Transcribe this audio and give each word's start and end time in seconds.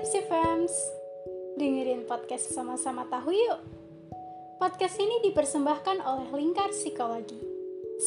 Lipsy 0.00 0.24
Fams 0.32 0.72
Dengerin 1.60 2.08
podcast 2.08 2.56
sama-sama 2.56 3.04
tahu 3.12 3.36
yuk. 3.36 3.60
Podcast 4.56 4.96
ini 4.96 5.20
dipersembahkan 5.28 6.00
oleh 6.00 6.24
Lingkar 6.40 6.72
Psikologi 6.72 7.36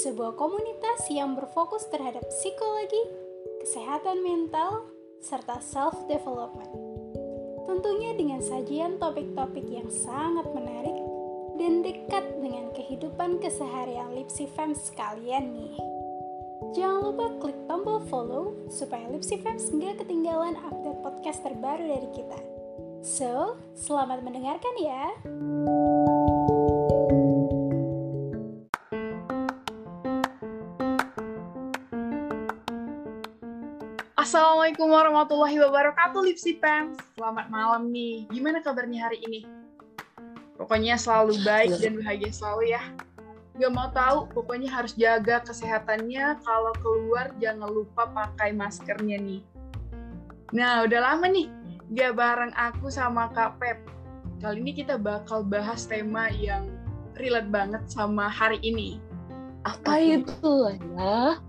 Sebuah 0.02 0.34
komunitas 0.34 1.06
yang 1.14 1.38
berfokus 1.38 1.86
terhadap 1.94 2.26
psikologi, 2.34 2.98
kesehatan 3.62 4.26
mental, 4.26 4.90
serta 5.22 5.62
self-development. 5.62 6.74
Tentunya 7.70 8.18
dengan 8.18 8.42
sajian 8.42 8.98
topik-topik 8.98 9.70
yang 9.70 9.94
sangat 9.94 10.50
menarik 10.50 10.98
dan 11.62 11.86
dekat 11.86 12.26
dengan 12.42 12.74
kehidupan 12.74 13.38
keseharian 13.38 14.18
Lipsy 14.18 14.50
Fams 14.50 14.90
sekalian 14.90 15.54
nih 15.54 15.93
Jangan 16.74 17.06
lupa 17.06 17.30
klik 17.38 17.60
tombol 17.70 18.02
follow 18.10 18.58
supaya 18.66 19.06
Lipsy 19.14 19.38
Fans 19.46 19.70
nggak 19.70 20.02
ketinggalan 20.02 20.58
update 20.58 21.06
podcast 21.06 21.46
terbaru 21.46 21.86
dari 21.86 22.10
kita. 22.10 22.40
So, 23.06 23.62
selamat 23.78 24.26
mendengarkan 24.26 24.74
ya! 24.82 25.06
Assalamualaikum 34.18 34.90
warahmatullahi 34.90 35.62
wabarakatuh 35.62 36.26
Lipsy 36.26 36.58
Fans. 36.58 36.98
Selamat 37.14 37.54
malam 37.54 37.94
nih. 37.94 38.26
Gimana 38.34 38.66
kabarnya 38.66 39.14
hari 39.14 39.22
ini? 39.22 39.46
Pokoknya 40.58 40.98
selalu 40.98 41.38
baik 41.46 41.78
dan 41.78 42.02
bahagia 42.02 42.34
selalu 42.34 42.74
ya 42.74 42.82
nggak 43.54 43.74
mau 43.74 43.90
tahu 43.94 44.34
pokoknya 44.34 44.70
harus 44.70 44.98
jaga 44.98 45.46
kesehatannya. 45.46 46.42
Kalau 46.42 46.74
keluar 46.82 47.30
jangan 47.38 47.70
lupa 47.70 48.10
pakai 48.10 48.54
maskernya 48.54 49.22
nih. 49.22 49.42
Nah 50.54 50.86
udah 50.86 51.00
lama 51.02 51.26
nih 51.30 51.50
gak 51.94 52.18
bareng 52.18 52.54
aku 52.58 52.90
sama 52.90 53.30
Kak 53.34 53.62
Pep. 53.62 53.78
Kali 54.42 54.60
ini 54.60 54.74
kita 54.76 54.98
bakal 55.00 55.46
bahas 55.46 55.86
tema 55.88 56.28
yang 56.34 56.68
relate 57.16 57.50
banget 57.54 57.84
sama 57.88 58.28
hari 58.28 58.58
ini. 58.66 58.98
Apa 59.64 60.02
itu 60.02 60.74
ya? 60.98 61.40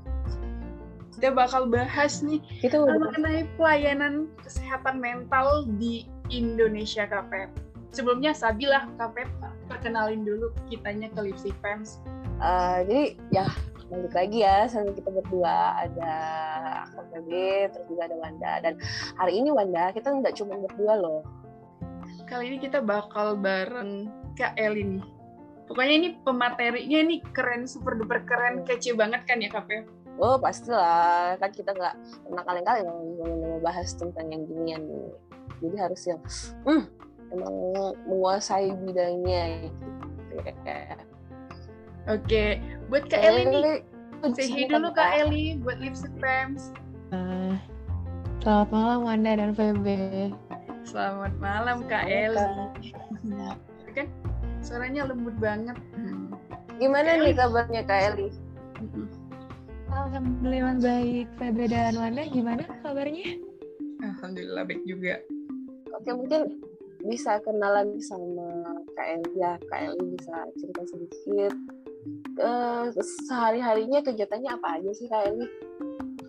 Kita 1.17 1.33
bakal 1.33 1.73
bahas 1.73 2.21
nih 2.21 2.39
kita 2.61 2.85
mengenai 2.85 3.49
pelayanan 3.57 4.29
kesehatan 4.45 5.01
mental 5.01 5.65
di 5.81 6.05
Indonesia 6.29 7.09
Kak 7.09 7.33
Pep 7.33 7.64
sebelumnya 7.95 8.35
Sabila 8.35 8.91
Kak 8.99 9.15
Pep 9.15 9.31
perkenalin 9.71 10.27
dulu 10.27 10.51
kitanya 10.67 11.07
ke 11.15 11.21
Lipsy 11.23 11.55
Fans. 11.63 12.03
Uh, 12.43 12.83
jadi 12.85 13.15
ya 13.31 13.47
balik 13.87 14.11
lagi 14.17 14.43
ya 14.43 14.67
sama 14.67 14.91
kita 14.91 15.07
berdua 15.15 15.87
ada 15.87 16.15
Kak 16.91 17.05
Feby, 17.15 17.71
terus 17.71 17.87
juga 17.87 18.11
ada 18.11 18.17
Wanda 18.19 18.53
dan 18.59 18.75
hari 19.15 19.39
ini 19.39 19.55
Wanda 19.55 19.95
kita 19.95 20.11
nggak 20.11 20.35
cuma 20.35 20.59
berdua 20.59 20.95
loh. 20.99 21.23
Kali 22.27 22.51
ini 22.51 22.59
kita 22.59 22.83
bakal 22.83 23.39
bareng 23.39 24.11
Kak 24.35 24.59
Eli 24.59 24.99
nih. 24.99 25.05
Pokoknya 25.65 25.95
ini 25.97 26.09
pematerinya 26.21 26.99
ini 27.09 27.17
keren, 27.33 27.65
super 27.65 27.97
duper 27.97 28.27
keren, 28.29 28.67
kece 28.69 28.93
banget 28.93 29.25
kan 29.25 29.41
ya 29.41 29.49
Kak 29.49 29.65
Pep? 29.71 29.87
Oh 30.21 30.39
pastilah, 30.39 31.35
kan 31.41 31.51
kita 31.51 31.75
nggak 31.75 31.95
pernah 32.27 32.43
mau 32.87 33.59
bahas 33.65 33.95
tentang 33.97 34.31
yang 34.31 34.43
ginian. 34.47 34.83
Jadi 35.59 35.77
harus 35.79 36.03
yang, 36.07 36.21
hmm, 36.67 36.83
emang 37.35 37.55
menguasai 38.07 38.71
bidangnya 38.87 39.67
gitu. 39.67 39.87
Oke, 42.05 42.61
buat 42.93 43.09
Kak 43.09 43.23
Eli 43.25 43.43
nih, 43.49 43.77
say 44.37 44.69
dulu 44.69 44.93
Kak 44.93 45.25
Eli 45.25 45.57
buat 45.65 45.81
Lipstick 45.81 46.13
Fams. 46.21 46.71
Uh, 47.11 47.57
selamat 48.45 48.69
malam 48.71 48.99
Wanda 49.09 49.33
dan 49.41 49.51
Febe. 49.57 50.31
Selamat 50.85 51.33
malam 51.41 51.89
Kak 51.89 52.05
Eli. 52.05 52.45
kan 53.95 54.11
suaranya 54.61 55.07
lembut 55.07 55.33
banget. 55.41 55.79
Gimana 56.77 57.17
Kak 57.17 57.23
nih 57.25 57.35
kabarnya 57.39 57.83
Kak 57.89 58.01
Eli? 58.13 58.29
Alhamdulillah 59.89 60.77
baik. 60.83 61.27
Febe 61.41 61.65
dan 61.73 61.95
Wanda 61.97 62.23
gimana 62.29 62.69
kabarnya? 62.85 63.41
Alhamdulillah 64.05 64.69
baik 64.69 64.83
juga. 64.85 65.25
Oke, 65.95 66.11
mungkin 66.13 66.61
bisa 67.05 67.37
kenalan 67.45 68.01
sama 68.01 68.49
Eli 68.97 69.37
ya 69.37 69.61
Eli 69.77 70.17
bisa 70.17 70.35
cerita 70.57 70.83
sedikit 70.89 71.53
uh, 72.41 72.89
sehari-harinya 73.29 74.01
kegiatannya 74.01 74.51
apa 74.57 74.81
aja 74.81 74.91
sih 74.97 75.09
Eli? 75.09 75.47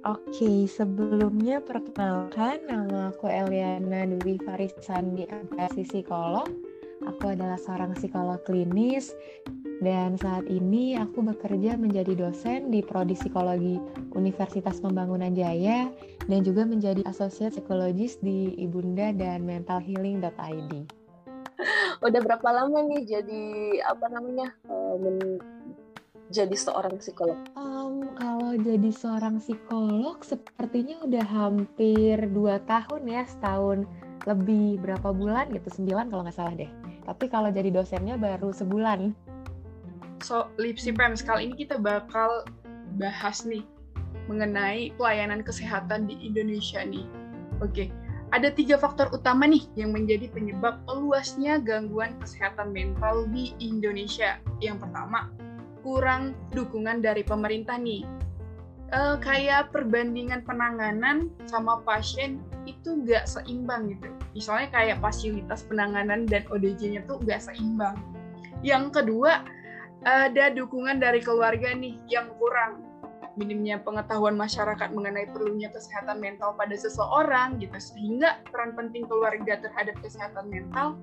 Oke, 0.05 0.69
sebelumnya 0.69 1.57
perkenalkan 1.65 2.61
nama 2.69 3.09
aku 3.09 3.25
Eliana 3.25 4.05
Dwi 4.05 4.37
Farisandi 4.37 5.25
Agasi 5.25 5.81
Psikolog. 5.81 6.45
Aku 7.05 7.31
adalah 7.33 7.57
seorang 7.61 7.93
psikolog 7.93 8.41
klinis 8.41 9.13
dan 9.83 10.15
saat 10.15 10.47
ini 10.47 10.95
aku 10.95 11.21
bekerja 11.21 11.75
menjadi 11.75 12.15
dosen 12.15 12.71
di 12.71 12.79
Prodi 12.79 13.13
Psikologi 13.13 13.77
Universitas 14.15 14.79
Pembangunan 14.79 15.35
Jaya 15.35 15.91
dan 16.25 16.39
juga 16.41 16.63
menjadi 16.63 17.03
asosiat 17.05 17.53
psikologis 17.53 18.17
di 18.23 18.55
Ibunda 18.57 19.11
dan 19.11 19.43
mentalhealing.id. 19.43 20.71
Udah 22.03 22.21
berapa 22.23 22.49
lama 22.51 22.83
nih 22.87 23.01
jadi 23.07 23.43
apa 23.87 24.05
namanya 24.11 24.51
eh, 24.67 24.95
men 24.99 25.17
jadi 26.33 26.55
seorang 26.57 26.97
psikolog? 26.97 27.37
Um, 27.53 28.09
kalau 28.17 28.57
jadi 28.57 28.89
seorang 28.89 29.37
psikolog 29.37 30.19
sepertinya 30.25 30.97
udah 31.05 31.25
hampir 31.25 32.17
dua 32.33 32.57
tahun 32.65 33.05
ya 33.05 33.23
setahun 33.29 33.85
lebih 34.25 34.81
berapa 34.81 35.13
bulan 35.13 35.53
gitu 35.53 35.69
sembilan 35.69 36.09
kalau 36.09 36.25
nggak 36.25 36.37
salah 36.37 36.55
deh. 36.57 36.84
Tapi 37.05 37.25
kalau 37.29 37.53
jadi 37.53 37.69
dosennya 37.69 38.17
baru 38.17 38.49
sebulan. 38.49 39.13
So, 40.25 40.49
Lipsy 40.57 40.89
Pams, 40.89 41.21
kali 41.21 41.53
ini 41.53 41.65
kita 41.65 41.77
bakal 41.77 42.49
bahas 42.97 43.45
nih 43.45 43.61
mengenai 44.25 44.89
pelayanan 44.97 45.45
kesehatan 45.45 46.09
di 46.09 46.17
Indonesia 46.25 46.81
nih. 46.81 47.05
Oke, 47.61 47.93
ada 48.33 48.49
tiga 48.49 48.75
faktor 48.81 49.13
utama 49.13 49.45
nih 49.45 49.63
yang 49.77 49.93
menjadi 49.93 50.27
penyebab 50.33 50.81
meluasnya 50.89 51.61
gangguan 51.61 52.17
kesehatan 52.17 52.73
mental 52.73 53.29
di 53.29 53.53
Indonesia. 53.61 54.41
Yang 54.59 54.89
pertama, 54.89 55.29
kurang 55.85 56.33
dukungan 56.51 57.05
dari 57.05 57.21
pemerintah 57.21 57.77
nih. 57.77 58.01
E, 58.93 58.99
kayak 59.21 59.73
perbandingan 59.73 60.45
penanganan 60.45 61.33
sama 61.49 61.81
pasien 61.81 62.37
itu 62.69 63.01
nggak 63.01 63.25
seimbang 63.25 63.97
gitu. 63.97 64.09
Misalnya 64.37 64.69
kayak 64.69 64.97
fasilitas 65.01 65.65
penanganan 65.65 66.29
dan 66.29 66.45
ODJ-nya 66.49 67.05
tuh 67.09 67.17
nggak 67.21 67.41
seimbang. 67.41 67.97
Yang 68.61 69.01
kedua, 69.01 69.41
ada 70.05 70.53
dukungan 70.53 71.01
dari 71.01 71.17
keluarga 71.21 71.73
nih 71.73 71.97
yang 72.05 72.29
kurang 72.37 72.85
minimnya 73.35 73.81
pengetahuan 73.83 74.37
masyarakat 74.37 74.89
mengenai 74.95 75.27
perlunya 75.33 75.67
kesehatan 75.73 76.23
mental 76.23 76.55
pada 76.55 76.73
seseorang 76.77 77.59
gitu 77.59 77.75
sehingga 77.77 78.39
peran 78.47 78.77
penting 78.77 79.03
keluarga 79.05 79.59
terhadap 79.59 79.95
kesehatan 79.99 80.47
mental 80.47 80.95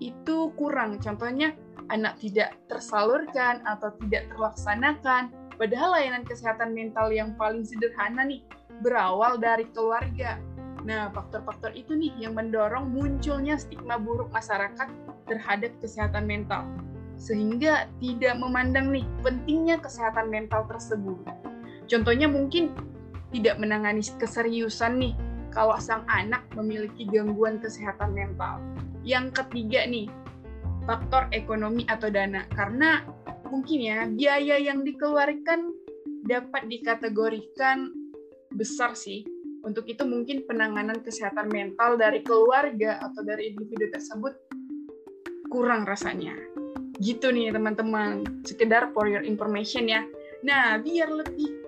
itu 0.00 0.52
kurang 0.56 1.00
contohnya 1.00 1.56
anak 1.88 2.16
tidak 2.20 2.56
tersalurkan 2.68 3.64
atau 3.64 3.92
tidak 4.04 4.28
terlaksanakan 4.32 5.32
padahal 5.60 6.00
layanan 6.00 6.24
kesehatan 6.24 6.72
mental 6.72 7.12
yang 7.12 7.36
paling 7.36 7.68
sederhana 7.68 8.24
nih 8.24 8.40
berawal 8.80 9.36
dari 9.36 9.68
keluarga 9.76 10.40
nah 10.80 11.12
faktor-faktor 11.12 11.76
itu 11.76 11.92
nih 11.92 12.16
yang 12.16 12.32
mendorong 12.32 12.88
munculnya 12.88 13.60
stigma 13.60 14.00
buruk 14.00 14.32
masyarakat 14.32 14.88
terhadap 15.28 15.68
kesehatan 15.84 16.24
mental 16.24 16.64
sehingga 17.20 17.84
tidak 18.00 18.40
memandang 18.40 18.88
nih 18.88 19.04
pentingnya 19.20 19.76
kesehatan 19.76 20.32
mental 20.32 20.64
tersebut. 20.64 21.20
Contohnya 21.84 22.24
mungkin 22.32 22.72
tidak 23.28 23.60
menangani 23.60 24.00
keseriusan 24.00 24.96
nih 24.96 25.14
kalau 25.52 25.76
sang 25.76 26.08
anak 26.08 26.40
memiliki 26.56 27.04
gangguan 27.04 27.60
kesehatan 27.60 28.16
mental. 28.16 28.56
Yang 29.04 29.36
ketiga 29.44 29.84
nih, 29.84 30.08
faktor 30.88 31.28
ekonomi 31.36 31.84
atau 31.92 32.08
dana. 32.08 32.48
Karena 32.56 33.04
mungkin 33.50 33.78
ya 33.82 33.98
biaya 34.06 34.56
yang 34.56 34.86
dikeluarkan 34.86 35.74
dapat 36.24 36.70
dikategorikan 36.70 37.90
besar 38.54 38.94
sih. 38.94 39.26
Untuk 39.60 39.84
itu 39.92 40.08
mungkin 40.08 40.48
penanganan 40.48 41.04
kesehatan 41.04 41.52
mental 41.52 42.00
dari 42.00 42.24
keluarga 42.24 42.96
atau 43.04 43.20
dari 43.20 43.52
individu 43.52 43.92
tersebut 43.92 44.32
kurang 45.52 45.84
rasanya. 45.84 46.32
Gitu 46.96 47.28
nih 47.28 47.52
teman-teman, 47.52 48.24
sekedar 48.48 48.88
for 48.96 49.04
your 49.04 49.20
information 49.20 49.84
ya. 49.84 50.08
Nah, 50.40 50.80
biar 50.80 51.12
lebih 51.12 51.60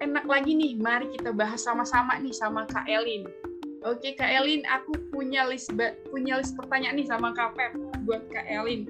enak 0.00 0.24
lagi 0.24 0.56
nih, 0.56 0.80
mari 0.80 1.12
kita 1.12 1.36
bahas 1.36 1.60
sama-sama 1.60 2.16
nih 2.16 2.32
sama 2.32 2.64
Kak 2.64 2.88
Elin. 2.88 3.28
Oke 3.86 4.16
Kak 4.16 4.26
Elin, 4.26 4.64
aku 4.66 4.96
punya 5.12 5.46
list 5.46 5.70
punya 6.10 6.40
list 6.40 6.56
pertanyaan 6.58 6.98
nih 6.98 7.06
sama 7.06 7.30
Kak 7.36 7.54
Pep 7.54 7.72
buat 8.08 8.24
Kak 8.32 8.48
Elin. 8.48 8.88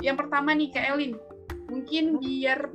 Yang 0.00 0.16
pertama 0.26 0.56
nih 0.56 0.72
Kak 0.74 0.84
Elin, 0.90 1.14
mungkin 1.84 2.16
biar 2.16 2.72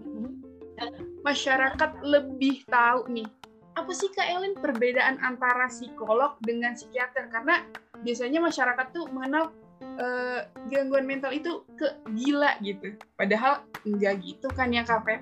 masyarakat 1.25 1.91
lebih 2.05 2.61
tahu 2.69 3.09
nih 3.09 3.25
apa 3.73 3.89
sih 3.89 4.05
Kak 4.13 4.29
Elin 4.29 4.53
perbedaan 4.53 5.17
antara 5.25 5.65
psikolog 5.65 6.37
dengan 6.45 6.77
psikiater? 6.77 7.25
Karena 7.33 7.65
biasanya 8.05 8.37
masyarakat 8.43 8.91
tuh 8.93 9.09
mengenal 9.09 9.49
uh, 9.97 10.45
gangguan 10.69 11.09
mental 11.09 11.33
itu 11.33 11.65
ke 11.73 11.89
gila 12.13 12.53
gitu. 12.61 12.93
Padahal 13.17 13.65
enggak 13.89 14.21
gitu 14.21 14.45
kan 14.53 14.69
ya 14.69 14.85
Kak 14.85 15.07
Feb? 15.07 15.21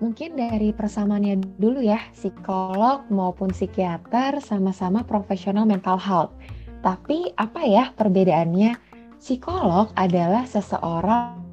Mungkin 0.00 0.38
dari 0.38 0.70
persamaannya 0.70 1.58
dulu 1.60 1.82
ya, 1.82 1.98
psikolog 2.14 3.04
maupun 3.10 3.50
psikiater 3.50 4.38
sama-sama 4.38 5.02
profesional 5.04 5.66
mental 5.66 5.98
health. 5.98 6.32
Tapi 6.80 7.34
apa 7.36 7.66
ya 7.66 7.90
perbedaannya? 7.92 8.78
Psikolog 9.18 9.90
adalah 9.98 10.46
seseorang 10.46 11.47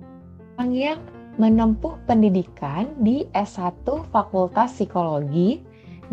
yang 0.64 1.00
menempuh 1.36 2.00
pendidikan 2.08 2.88
di 3.04 3.28
S1 3.36 3.84
Fakultas 4.12 4.72
Psikologi 4.72 5.60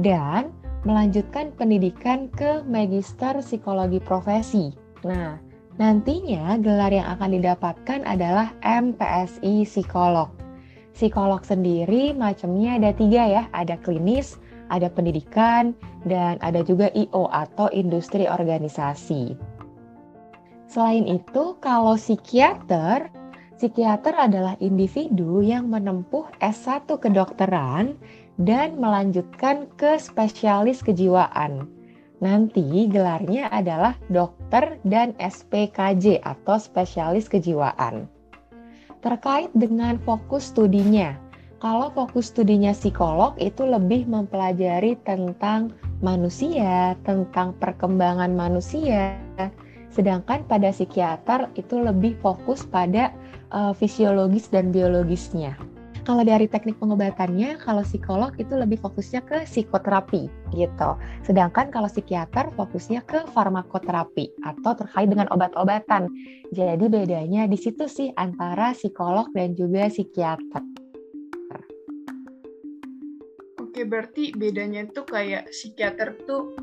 dan 0.02 0.50
melanjutkan 0.82 1.54
pendidikan 1.54 2.26
ke 2.34 2.66
Magister 2.66 3.38
Psikologi 3.38 4.02
Profesi. 4.02 4.74
Nah, 5.06 5.38
nantinya 5.78 6.58
gelar 6.58 6.90
yang 6.90 7.06
akan 7.14 7.38
didapatkan 7.38 8.02
adalah 8.02 8.50
MPSI 8.66 9.62
Psikolog. 9.62 10.34
Psikolog 10.92 11.40
sendiri 11.46 12.12
macamnya 12.12 12.76
ada 12.76 12.90
tiga 12.92 13.22
ya, 13.24 13.42
ada 13.54 13.78
klinis, 13.80 14.36
ada 14.68 14.90
pendidikan, 14.90 15.72
dan 16.04 16.36
ada 16.42 16.60
juga 16.66 16.90
IO 16.92 17.30
atau 17.30 17.70
industri 17.70 18.26
organisasi. 18.26 19.38
Selain 20.68 21.04
itu, 21.04 21.56
kalau 21.60 22.00
psikiater, 22.00 23.12
psikiater 23.62 24.18
adalah 24.18 24.58
individu 24.58 25.38
yang 25.38 25.70
menempuh 25.70 26.26
S1 26.42 26.90
kedokteran 26.98 27.94
dan 28.34 28.74
melanjutkan 28.74 29.70
ke 29.78 30.02
spesialis 30.02 30.82
kejiwaan. 30.82 31.70
Nanti 32.18 32.90
gelarnya 32.90 33.46
adalah 33.54 33.94
dokter 34.10 34.82
dan 34.82 35.14
SPKJ 35.22 36.26
atau 36.26 36.58
spesialis 36.58 37.30
kejiwaan 37.30 38.10
terkait 39.02 39.50
dengan 39.52 39.98
fokus 40.06 40.54
studinya. 40.54 41.18
Kalau 41.58 41.94
fokus 41.94 42.30
studinya 42.30 42.74
psikolog 42.74 43.34
itu 43.38 43.62
lebih 43.62 44.06
mempelajari 44.10 44.98
tentang 45.06 45.74
manusia, 46.02 46.98
tentang 47.06 47.54
perkembangan 47.58 48.34
manusia. 48.34 49.18
Sedangkan 49.92 50.42
pada 50.48 50.74
psikiater 50.74 51.52
itu 51.54 51.78
lebih 51.78 52.18
fokus 52.18 52.66
pada 52.66 53.14
uh, 53.52 53.72
fisiologis 53.76 54.48
dan 54.48 54.72
biologisnya. 54.72 55.54
Kalau 56.02 56.26
dari 56.26 56.50
teknik 56.50 56.82
pengobatannya, 56.82 57.62
kalau 57.62 57.86
psikolog 57.86 58.34
itu 58.34 58.58
lebih 58.58 58.74
fokusnya 58.82 59.22
ke 59.22 59.46
psikoterapi 59.46 60.26
gitu. 60.50 60.90
Sedangkan 61.22 61.70
kalau 61.70 61.86
psikiater 61.86 62.50
fokusnya 62.58 63.06
ke 63.06 63.22
farmakoterapi 63.30 64.34
atau 64.42 64.72
terkait 64.74 65.06
dengan 65.06 65.30
obat-obatan. 65.30 66.10
Jadi 66.50 66.90
bedanya 66.90 67.46
di 67.46 67.54
situ 67.54 67.86
sih 67.86 68.10
antara 68.18 68.74
psikolog 68.74 69.30
dan 69.30 69.54
juga 69.54 69.86
psikiater. 69.86 70.66
Oke, 73.62 73.86
berarti 73.86 74.34
bedanya 74.34 74.82
itu 74.82 75.06
kayak 75.06 75.54
psikiater 75.54 76.18
tuh 76.26 76.58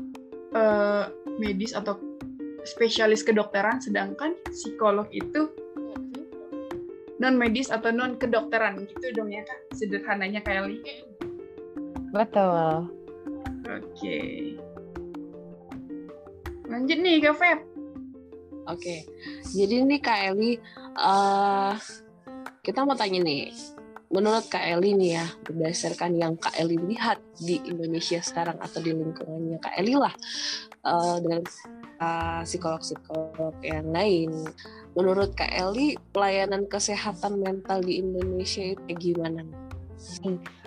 uh, 0.52 1.08
medis 1.40 1.72
atau 1.72 1.96
spesialis 2.68 3.24
kedokteran, 3.24 3.80
sedangkan 3.80 4.36
psikolog 4.52 5.08
itu 5.16 5.48
non 7.20 7.36
medis 7.36 7.68
atau 7.68 7.92
non 7.92 8.16
kedokteran 8.16 8.88
gitu 8.88 9.12
dong 9.12 9.28
ya 9.28 9.44
kak. 9.44 9.60
Sederhananya 9.76 10.40
Li. 10.64 10.80
betul. 12.10 12.88
Oke. 13.68 14.18
Lanjut 16.66 16.98
nih 16.98 17.20
kak 17.20 17.36
Feb. 17.36 17.58
Oke. 18.72 19.04
Jadi 19.52 19.84
nih 19.84 20.00
kak 20.00 20.20
Eli 20.32 20.56
uh, 20.96 21.76
kita 22.64 22.88
mau 22.88 22.96
tanya 22.96 23.20
nih. 23.20 23.52
Menurut 24.10 24.50
Kak 24.50 24.66
Eli 24.66 24.98
nih 24.98 25.22
ya, 25.22 25.26
berdasarkan 25.46 26.18
yang 26.18 26.34
Kak 26.34 26.58
Eli 26.58 26.74
lihat 26.82 27.22
di 27.38 27.62
Indonesia 27.62 28.18
sekarang 28.18 28.58
atau 28.58 28.82
di 28.82 28.90
lingkungannya 28.90 29.62
Kak 29.62 29.78
Eli 29.78 29.94
lah, 29.94 30.10
uh, 30.82 31.22
uh, 32.00 32.42
psikolog-psikolog 32.42 33.54
yang 33.62 33.92
lain, 33.92 34.32
menurut 34.96 35.36
Kak 35.36 35.52
Eli 35.52 35.94
pelayanan 36.10 36.66
kesehatan 36.66 37.38
mental 37.38 37.84
di 37.84 38.00
Indonesia 38.00 38.74
itu 38.74 38.90
gimana? 38.96 39.44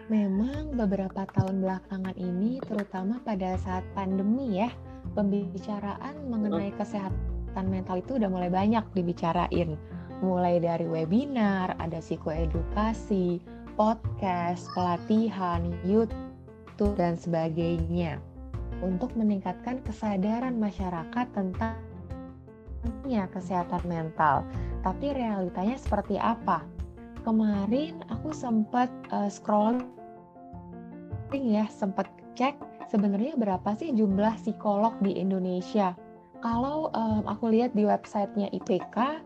Memang 0.07 0.77
beberapa 0.77 1.25
tahun 1.33 1.65
belakangan 1.65 2.15
ini 2.15 2.61
terutama 2.63 3.17
pada 3.25 3.57
saat 3.57 3.81
pandemi 3.97 4.61
ya 4.61 4.69
pembicaraan 5.17 6.29
mengenai 6.29 6.69
kesehatan 6.77 7.65
mental 7.67 7.99
itu 7.99 8.21
udah 8.21 8.29
mulai 8.29 8.51
banyak 8.53 8.85
dibicarain. 8.93 9.75
Mulai 10.23 10.63
dari 10.63 10.87
webinar, 10.87 11.75
ada 11.83 11.99
psikoedukasi, 11.99 13.43
podcast, 13.75 14.71
pelatihan, 14.71 15.67
YouTube 15.83 16.95
dan 16.95 17.19
sebagainya 17.19 18.23
untuk 18.83 19.15
meningkatkan 19.15 19.79
kesadaran 19.87 20.59
masyarakat 20.59 21.27
tentang 21.31 21.79
pentingnya 22.83 23.31
kesehatan 23.31 23.83
mental. 23.87 24.43
Tapi 24.83 25.15
realitanya 25.15 25.79
seperti 25.79 26.19
apa? 26.19 26.67
Kemarin 27.23 28.03
aku 28.11 28.35
sempat 28.35 28.91
uh, 29.15 29.31
scrolling 29.31 29.87
ya, 31.31 31.63
sempat 31.71 32.11
cek 32.35 32.59
sebenarnya 32.91 33.39
berapa 33.39 33.73
sih 33.79 33.95
jumlah 33.95 34.35
psikolog 34.43 34.93
di 34.99 35.15
Indonesia. 35.15 35.95
Kalau 36.43 36.91
um, 36.91 37.23
aku 37.23 37.55
lihat 37.55 37.71
di 37.71 37.87
websitenya 37.87 38.51
IPK, 38.51 39.23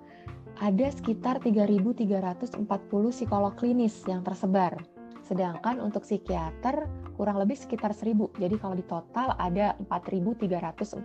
ada 0.62 0.88
sekitar 0.94 1.42
3.340 1.42 2.62
psikolog 3.10 3.54
klinis 3.58 4.06
yang 4.06 4.22
tersebar. 4.22 4.78
Sedangkan 5.26 5.82
untuk 5.82 6.06
psikiater 6.06 6.86
kurang 7.18 7.42
lebih 7.42 7.58
sekitar 7.58 7.92
1.000. 7.92 8.38
Jadi 8.38 8.56
kalau 8.62 8.76
di 8.78 8.86
total 8.86 9.34
ada 9.42 9.74
4.340 9.90 11.04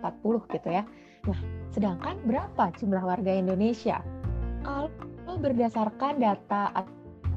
gitu 0.53 0.69
ya. 0.69 0.85
Nah, 1.25 1.39
sedangkan 1.73 2.21
berapa 2.23 2.69
jumlah 2.77 3.03
warga 3.03 3.33
Indonesia? 3.33 3.99
Kalau 4.63 4.93
berdasarkan 5.41 6.21
data 6.21 6.71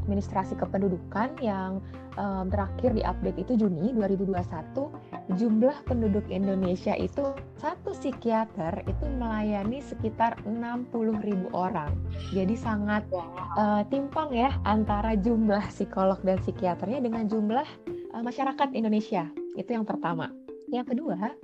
administrasi 0.07 0.55
kependudukan 0.55 1.43
yang 1.43 1.83
um, 2.15 2.47
terakhir 2.47 2.95
diupdate 2.95 3.43
itu 3.43 3.53
Juni 3.59 3.91
2021, 3.91 5.35
jumlah 5.35 5.77
penduduk 5.87 6.23
Indonesia 6.31 6.95
itu 6.95 7.35
satu 7.59 7.91
psikiater 7.91 8.87
itu 8.87 9.05
melayani 9.19 9.83
sekitar 9.83 10.39
60 10.47 11.27
ribu 11.27 11.51
orang. 11.51 11.91
Jadi 12.31 12.55
sangat 12.55 13.03
uh, 13.59 13.83
timpang 13.91 14.31
ya 14.31 14.55
antara 14.63 15.19
jumlah 15.19 15.67
psikolog 15.75 16.23
dan 16.23 16.39
psikiaternya 16.39 17.03
dengan 17.03 17.27
jumlah 17.27 17.67
uh, 18.17 18.25
masyarakat 18.25 18.73
Indonesia. 18.73 19.29
Itu 19.53 19.77
yang 19.77 19.85
pertama. 19.85 20.33
Yang 20.73 20.97
kedua, 20.97 21.37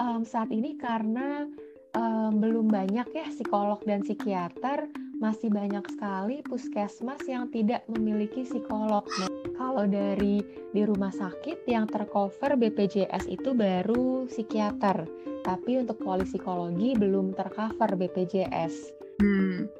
um, 0.00 0.24
saat 0.24 0.48
ini 0.48 0.80
karena 0.80 1.44
um, 1.92 2.40
belum 2.40 2.72
banyak 2.72 3.06
ya 3.12 3.26
psikolog 3.28 3.84
dan 3.84 4.00
psikiater, 4.00 4.88
masih 5.20 5.52
banyak 5.52 5.84
sekali 5.94 6.42
puskesmas 6.42 7.22
yang 7.28 7.52
tidak 7.52 7.86
memiliki 7.86 8.42
psikolog. 8.42 9.06
Nah, 9.20 9.30
kalau 9.54 9.84
dari 9.86 10.42
di 10.74 10.82
rumah 10.82 11.14
sakit 11.14 11.68
yang 11.70 11.86
tercover 11.86 12.58
BPJS 12.58 13.30
itu 13.30 13.54
baru 13.54 14.26
psikiater, 14.26 15.06
tapi 15.46 15.78
untuk 15.78 16.02
psikologi 16.26 16.98
belum 16.98 17.36
tercover 17.38 17.94
BPJS. 17.94 18.74
Hmm. 19.22 19.70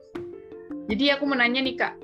Jadi 0.87 1.11
aku 1.11 1.25
menanya 1.27 1.65
nih 1.65 1.77
kak, 1.81 1.95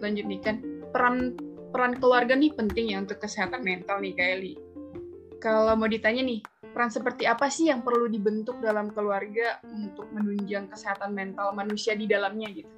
lanjut 0.00 0.24
nih 0.24 0.40
kan 0.40 0.56
peran 0.94 1.34
peran 1.74 1.98
keluarga 1.98 2.38
nih 2.38 2.54
penting 2.54 2.94
ya 2.94 3.02
untuk 3.02 3.18
kesehatan 3.18 3.66
mental 3.66 3.98
nih 3.98 4.14
kak 4.14 4.28
Eli. 4.38 4.54
Kalau 5.42 5.74
mau 5.74 5.90
ditanya 5.90 6.22
nih, 6.22 6.38
peran 6.70 6.94
seperti 6.94 7.26
apa 7.26 7.50
sih 7.50 7.66
yang 7.66 7.82
perlu 7.82 8.06
dibentuk 8.06 8.62
dalam 8.62 8.94
keluarga 8.94 9.58
untuk 9.66 10.06
menunjang 10.14 10.70
kesehatan 10.70 11.10
mental 11.10 11.50
manusia 11.50 11.98
di 11.98 12.06
dalamnya 12.06 12.54
gitu? 12.54 12.70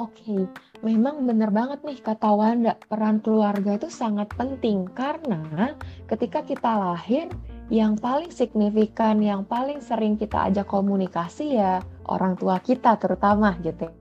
Oke, 0.00 0.24
okay. 0.24 0.42
memang 0.80 1.28
benar 1.28 1.52
banget 1.52 1.84
nih 1.84 2.00
kata 2.00 2.32
Wanda, 2.32 2.80
peran 2.88 3.20
keluarga 3.20 3.76
itu 3.76 3.92
sangat 3.92 4.32
penting 4.32 4.88
karena 4.96 5.76
ketika 6.08 6.40
kita 6.40 6.72
lahir, 6.72 7.28
yang 7.68 7.94
paling 8.00 8.32
signifikan, 8.32 9.20
yang 9.20 9.44
paling 9.44 9.78
sering 9.84 10.16
kita 10.16 10.48
ajak 10.48 10.66
komunikasi 10.66 11.60
ya 11.60 11.78
orang 12.08 12.34
tua 12.34 12.58
kita 12.58 12.96
terutama 12.98 13.54
gitu 13.62 13.92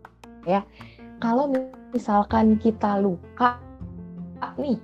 ya. 0.47 0.65
Kalau 1.19 1.51
misalkan 1.93 2.57
kita 2.61 3.01
luka 3.01 3.57
nih, 4.59 4.79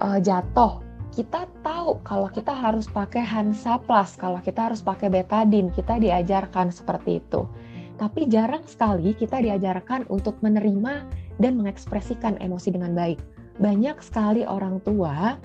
uh, 0.00 0.18
jatuh, 0.20 0.80
kita 1.16 1.48
tahu 1.64 2.00
kalau 2.04 2.28
kita 2.28 2.52
harus 2.52 2.84
pakai 2.90 3.24
Hansaplas, 3.24 4.20
kalau 4.20 4.40
kita 4.44 4.68
harus 4.68 4.84
pakai 4.84 5.08
betadine, 5.08 5.72
kita 5.72 5.96
diajarkan 5.96 6.68
seperti 6.68 7.24
itu. 7.24 7.48
Tapi 7.96 8.28
jarang 8.28 8.60
sekali 8.68 9.16
kita 9.16 9.40
diajarkan 9.40 10.04
untuk 10.12 10.36
menerima 10.44 11.08
dan 11.40 11.56
mengekspresikan 11.56 12.36
emosi 12.44 12.76
dengan 12.76 12.92
baik. 12.92 13.16
Banyak 13.56 14.04
sekali 14.04 14.44
orang 14.44 14.84
tua 14.84 15.40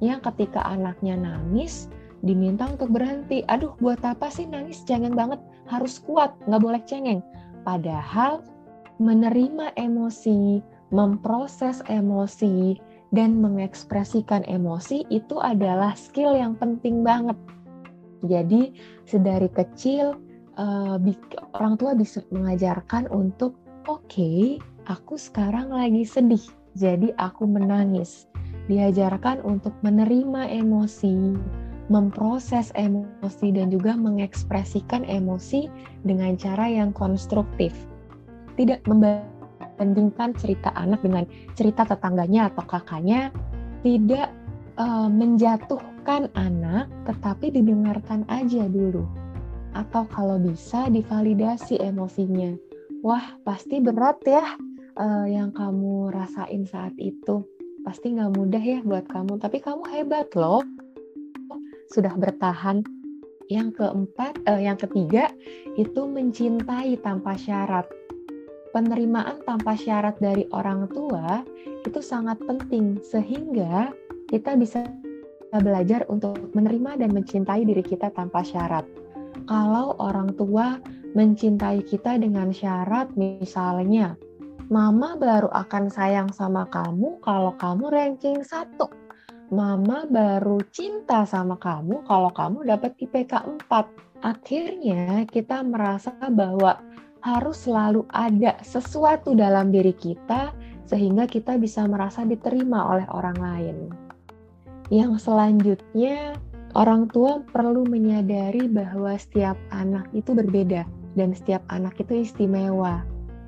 yang 0.00 0.24
ketika 0.24 0.64
anaknya 0.64 1.20
nangis 1.20 1.92
diminta 2.24 2.64
untuk 2.64 2.88
berhenti. 2.88 3.44
Aduh, 3.52 3.76
buat 3.76 4.00
apa 4.00 4.32
sih 4.32 4.48
nangis? 4.48 4.80
Jangan 4.88 5.12
banget, 5.12 5.40
harus 5.68 6.00
kuat, 6.00 6.32
nggak 6.48 6.62
boleh 6.64 6.82
cengeng. 6.88 7.20
Padahal 7.68 8.40
menerima 9.02 9.74
emosi, 9.74 10.62
memproses 10.94 11.82
emosi, 11.90 12.78
dan 13.14 13.38
mengekspresikan 13.38 14.42
emosi 14.50 15.06
itu 15.08 15.38
adalah 15.38 15.94
skill 15.94 16.34
yang 16.34 16.58
penting 16.58 17.06
banget. 17.06 17.38
Jadi 18.26 18.74
sedari 19.06 19.46
kecil 19.52 20.18
uh, 20.58 20.98
orang 21.54 21.74
tua 21.78 21.94
bisa 21.94 22.26
mengajarkan 22.34 23.06
untuk 23.14 23.54
oke, 23.86 24.02
okay, 24.10 24.58
aku 24.90 25.14
sekarang 25.14 25.70
lagi 25.70 26.02
sedih, 26.02 26.42
jadi 26.74 27.14
aku 27.22 27.46
menangis. 27.46 28.26
Diajarkan 28.64 29.44
untuk 29.44 29.76
menerima 29.84 30.48
emosi, 30.48 31.36
memproses 31.92 32.72
emosi 32.72 33.52
dan 33.52 33.68
juga 33.68 33.92
mengekspresikan 33.92 35.04
emosi 35.04 35.68
dengan 36.02 36.34
cara 36.40 36.64
yang 36.64 36.90
konstruktif. 36.96 37.76
Tidak 38.54 38.86
membandingkan 38.86 40.34
cerita 40.38 40.70
anak 40.78 41.02
dengan 41.02 41.26
cerita 41.58 41.82
tetangganya 41.84 42.50
atau 42.52 42.64
kakaknya, 42.66 43.34
tidak 43.82 44.30
uh, 44.78 45.10
menjatuhkan 45.10 46.30
anak, 46.38 46.86
tetapi 47.06 47.50
didengarkan 47.50 48.22
aja 48.30 48.66
dulu. 48.70 49.06
Atau 49.74 50.06
kalau 50.06 50.38
bisa 50.38 50.86
divalidasi 50.86 51.82
emosinya. 51.82 52.54
Wah, 53.02 53.36
pasti 53.42 53.82
berat 53.82 54.22
ya 54.24 54.56
uh, 54.96 55.26
yang 55.26 55.50
kamu 55.50 56.14
rasain 56.14 56.64
saat 56.64 56.94
itu. 56.96 57.42
Pasti 57.84 58.16
nggak 58.16 58.32
mudah 58.32 58.62
ya 58.64 58.80
buat 58.80 59.04
kamu, 59.10 59.36
tapi 59.42 59.60
kamu 59.60 59.84
hebat 59.92 60.32
loh 60.38 60.64
sudah 61.92 62.14
bertahan. 62.16 62.82
Yang 63.52 63.76
keempat, 63.76 64.40
eh, 64.48 64.64
yang 64.64 64.80
ketiga 64.80 65.28
itu 65.76 66.08
mencintai 66.08 66.96
tanpa 67.04 67.36
syarat. 67.36 67.84
Penerimaan 68.74 69.38
tanpa 69.46 69.78
syarat 69.78 70.18
dari 70.18 70.50
orang 70.50 70.90
tua 70.90 71.46
itu 71.86 72.02
sangat 72.02 72.42
penting 72.42 72.98
sehingga 73.06 73.94
kita 74.26 74.58
bisa 74.58 74.82
belajar 75.54 76.02
untuk 76.10 76.34
menerima 76.58 76.98
dan 76.98 77.14
mencintai 77.14 77.62
diri 77.62 77.86
kita 77.86 78.10
tanpa 78.10 78.42
syarat. 78.42 78.82
Kalau 79.46 79.94
orang 80.02 80.34
tua 80.34 80.82
mencintai 81.14 81.86
kita 81.86 82.18
dengan 82.18 82.50
syarat, 82.50 83.14
misalnya, 83.14 84.18
Mama 84.72 85.14
baru 85.20 85.52
akan 85.52 85.92
sayang 85.92 86.32
sama 86.32 86.64
kamu 86.72 87.20
kalau 87.20 87.52
kamu 87.60 87.84
ranking 87.92 88.40
satu 88.40 88.88
mama 89.52 90.08
baru 90.08 90.56
cinta 90.72 91.28
sama 91.28 91.60
kamu 91.60 92.00
kalau 92.08 92.32
kamu 92.32 92.64
dapat 92.64 92.96
IPK 92.96 93.44
4. 93.68 94.24
Akhirnya 94.24 95.28
kita 95.28 95.60
merasa 95.60 96.16
bahwa 96.32 96.80
harus 97.24 97.64
selalu 97.64 98.04
ada 98.12 98.60
sesuatu 98.60 99.32
dalam 99.32 99.72
diri 99.72 99.96
kita 99.96 100.52
sehingga 100.84 101.24
kita 101.24 101.56
bisa 101.56 101.88
merasa 101.88 102.20
diterima 102.28 102.84
oleh 102.92 103.08
orang 103.08 103.38
lain. 103.40 103.76
Yang 104.92 105.24
selanjutnya, 105.24 106.36
orang 106.76 107.08
tua 107.08 107.40
perlu 107.40 107.88
menyadari 107.88 108.68
bahwa 108.68 109.16
setiap 109.16 109.56
anak 109.72 110.04
itu 110.12 110.36
berbeda 110.36 110.84
dan 111.16 111.32
setiap 111.32 111.64
anak 111.72 111.96
itu 111.96 112.28
istimewa. 112.28 113.00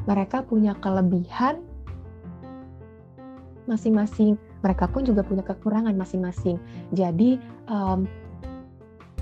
Mereka 0.09 0.49
punya 0.49 0.73
kelebihan 0.81 1.61
masing-masing 3.69 4.41
mereka 4.65 4.89
pun 4.89 5.05
juga 5.05 5.21
punya 5.23 5.45
kekurangan 5.45 5.95
masing-masing. 5.95 6.57
Jadi 6.97 7.37
um, 7.69 8.09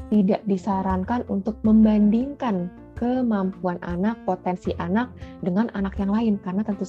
tidak 0.09 0.41
disarankan 0.47 1.27
untuk 1.27 1.59
membandingkan 1.67 2.71
kemampuan 3.05 3.77
anak, 3.85 4.17
potensi 4.25 4.73
anak 4.81 5.13
dengan 5.45 5.69
anak 5.77 6.01
yang 6.01 6.09
lain 6.09 6.35
karena 6.41 6.65
tentu 6.65 6.89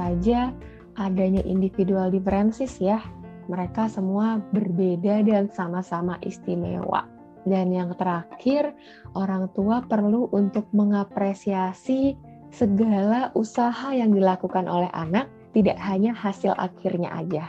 saja 0.00 0.48
adanya 0.96 1.44
individual 1.44 2.08
differences 2.08 2.80
ya. 2.80 3.04
Mereka 3.44 3.92
semua 3.92 4.40
berbeda 4.56 5.20
dan 5.20 5.52
sama-sama 5.52 6.16
istimewa. 6.24 7.04
Dan 7.44 7.76
yang 7.76 7.92
terakhir, 8.00 8.72
orang 9.12 9.52
tua 9.52 9.84
perlu 9.84 10.32
untuk 10.32 10.64
mengapresiasi 10.72 12.16
segala 12.48 13.28
usaha 13.36 13.92
yang 13.92 14.16
dilakukan 14.16 14.64
oleh 14.64 14.88
anak, 14.96 15.28
tidak 15.52 15.76
hanya 15.76 16.16
hasil 16.16 16.56
akhirnya 16.56 17.12
aja 17.12 17.44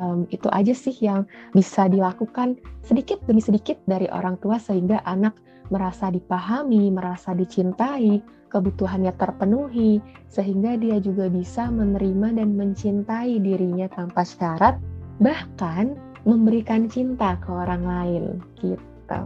um, 0.00 0.26
itu 0.30 0.48
aja 0.50 0.74
sih 0.74 0.94
yang 1.02 1.26
bisa 1.54 1.86
dilakukan 1.86 2.58
sedikit 2.82 3.22
demi 3.26 3.42
sedikit 3.42 3.78
dari 3.86 4.10
orang 4.10 4.38
tua 4.40 4.58
sehingga 4.58 5.02
anak 5.06 5.36
merasa 5.74 6.06
dipahami, 6.14 6.94
merasa 6.94 7.34
dicintai, 7.34 8.22
kebutuhannya 8.46 9.10
terpenuhi, 9.18 9.98
sehingga 10.30 10.78
dia 10.78 11.02
juga 11.02 11.26
bisa 11.26 11.66
menerima 11.66 12.38
dan 12.38 12.54
mencintai 12.54 13.42
dirinya 13.42 13.90
tanpa 13.90 14.22
syarat, 14.22 14.78
bahkan 15.18 15.98
memberikan 16.22 16.86
cinta 16.86 17.34
ke 17.42 17.50
orang 17.50 17.82
lain 17.82 18.24
gitu. 18.62 19.20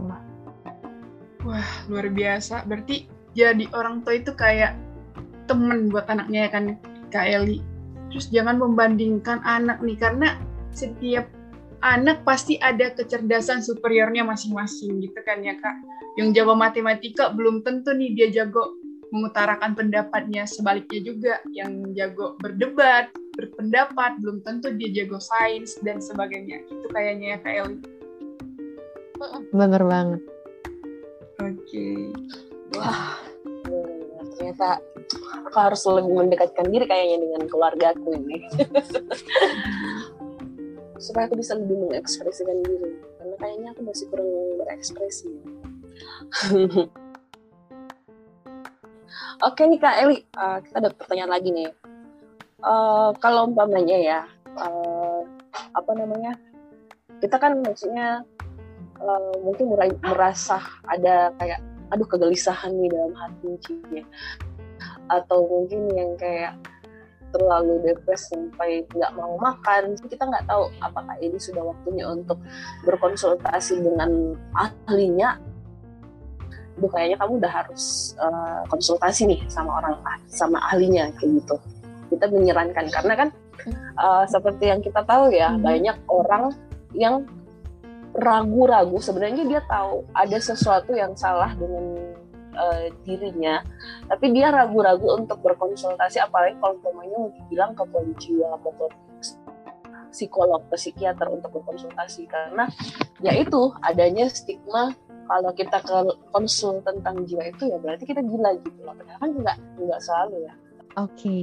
Wah, 1.45 1.71
luar 1.85 2.09
biasa. 2.09 2.65
Berarti 2.65 3.05
jadi 3.37 3.69
orang 3.77 4.01
tua 4.01 4.17
itu 4.17 4.33
kayak 4.33 4.73
temen 5.45 5.93
buat 5.93 6.09
anaknya 6.09 6.49
ya 6.49 6.51
kan, 6.51 6.65
Kak 7.13 7.29
Eli. 7.29 7.61
Terus 8.09 8.33
jangan 8.33 8.57
membandingkan 8.57 9.45
anak 9.45 9.85
nih, 9.85 9.95
karena 10.01 10.35
setiap 10.73 11.29
anak 11.79 12.27
pasti 12.27 12.59
ada 12.59 12.91
kecerdasan 12.91 13.63
superiornya 13.63 14.27
masing-masing 14.27 14.99
gitu 15.03 15.19
kan 15.23 15.39
ya 15.43 15.55
kak. 15.55 15.75
Yang 16.19 16.41
jago 16.41 16.53
matematika 16.55 17.31
belum 17.31 17.63
tentu 17.63 17.95
nih 17.95 18.15
dia 18.15 18.27
jago 18.43 18.75
mengutarakan 19.09 19.73
pendapatnya. 19.73 20.43
Sebaliknya 20.45 20.99
juga 21.01 21.33
yang 21.55 21.95
jago 21.95 22.35
berdebat 22.39 23.09
berpendapat 23.39 24.19
belum 24.19 24.43
tentu 24.43 24.75
dia 24.75 24.91
jago 24.91 25.17
sains 25.23 25.79
dan 25.79 26.03
sebagainya. 26.03 26.59
Itu 26.67 26.87
kayaknya 26.91 27.27
ya 27.35 27.37
kak 27.39 27.53
Eli. 27.63 27.77
Bener 29.55 29.83
banget. 29.83 30.21
Oke. 31.39 31.55
Okay. 31.63 31.99
wah. 32.75 33.15
Ternyata 34.39 34.79
aku 35.49 35.57
harus 35.59 35.81
lebih 35.83 36.13
mendekatkan 36.15 36.67
diri 36.71 36.85
kayaknya 36.87 37.17
dengan 37.27 37.43
keluarga 37.51 37.91
aku 37.91 38.15
ini 38.15 38.39
supaya 40.99 41.31
aku 41.31 41.39
bisa 41.39 41.55
lebih 41.55 41.79
mengekspresikan 41.87 42.59
diri 42.67 42.99
karena 43.17 43.35
kayaknya 43.39 43.67
aku 43.71 43.81
masih 43.87 44.05
kurang 44.11 44.29
berekspresi 44.59 45.31
Oke 49.39 49.63
nih 49.63 49.79
Kak 49.79 49.95
Eli, 50.03 50.19
uh, 50.35 50.59
kita 50.59 50.83
ada 50.83 50.91
pertanyaan 50.91 51.31
lagi 51.31 51.49
nih. 51.55 51.71
Uh, 52.59 53.15
kalau 53.23 53.47
umpamanya 53.47 53.95
ya, 53.95 54.21
uh, 54.59 55.23
apa 55.71 55.91
namanya, 55.95 56.35
kita 57.23 57.39
kan 57.39 57.63
maksudnya 57.63 58.27
uh, 58.99 59.33
mungkin 59.39 59.71
merasa 60.03 60.59
ada 60.83 61.31
kayak, 61.39 61.63
aduh 61.95 62.03
kegelisahan 62.03 62.75
nih 62.75 62.91
dalam 62.91 63.15
hati 63.15 63.79
ya. 63.95 64.03
atau 65.07 65.47
mungkin 65.47 65.87
yang 65.95 66.11
kayak 66.19 66.59
terlalu 67.29 67.81
depres 67.85 68.29
sampai 68.29 68.85
nggak 68.89 69.11
mau 69.13 69.37
makan 69.37 69.97
kita 70.09 70.25
nggak 70.25 70.45
tahu 70.49 70.69
apakah 70.81 71.15
ini 71.21 71.37
sudah 71.37 71.61
waktunya 71.61 72.05
untuk 72.09 72.37
berkonsultasi 72.85 73.81
dengan 73.81 74.35
ahlinya. 74.55 75.37
Duh, 76.79 76.87
kayaknya 76.87 77.19
kamu 77.19 77.43
udah 77.43 77.51
harus 77.51 78.15
uh, 78.23 78.63
konsultasi 78.71 79.27
nih 79.27 79.41
sama 79.51 79.83
orang 79.83 79.99
sama 80.31 80.63
ahlinya 80.71 81.11
kayak 81.19 81.43
gitu. 81.43 81.55
Kita 82.07 82.31
menyarankan 82.31 82.85
karena 82.87 83.13
kan 83.19 83.29
uh, 83.99 84.23
seperti 84.23 84.71
yang 84.71 84.79
kita 84.79 85.03
tahu 85.03 85.29
ya 85.35 85.51
hmm. 85.51 85.59
banyak 85.59 85.97
orang 86.07 86.55
yang 86.95 87.27
ragu-ragu. 88.15 88.97
Sebenarnya 88.97 89.43
dia 89.45 89.61
tahu 89.67 90.07
ada 90.15 90.37
sesuatu 90.39 90.95
yang 90.95 91.13
salah 91.19 91.53
dengan 91.53 92.15
uh, 92.59 92.91
dirinya. 93.07 93.63
Tapi 94.11 94.35
dia 94.35 94.51
ragu-ragu 94.51 95.15
untuk 95.15 95.39
berkonsultasi 95.39 96.19
apalagi 96.19 96.59
kalau 96.59 96.75
umpamanya 96.75 97.15
mau 97.15 97.31
dibilang 97.31 97.71
ke 97.71 97.83
jiwa 98.19 98.59
atau 98.59 98.71
ke 98.75 98.85
psikolog 100.11 100.61
ke 100.67 100.75
psikiater 100.75 101.31
untuk 101.31 101.55
berkonsultasi. 101.55 102.27
Karena 102.27 102.67
ya 103.23 103.31
itu 103.31 103.71
adanya 103.79 104.27
stigma 104.27 104.91
kalau 105.29 105.51
kita 105.53 105.79
ke 105.79 105.97
konsul 106.35 106.81
tentang 106.83 107.23
jiwa 107.23 107.47
itu 107.47 107.69
ya 107.69 107.77
berarti 107.79 108.03
kita 108.03 108.19
gila 108.19 108.59
gitu 108.59 108.79
loh. 108.83 108.93
Padahal 108.97 109.19
kan 109.23 109.31
nggak 109.31 109.57
nggak 109.79 110.01
selalu 110.03 110.35
ya. 110.43 110.53
Oke. 110.99 111.15
Okay. 111.15 111.41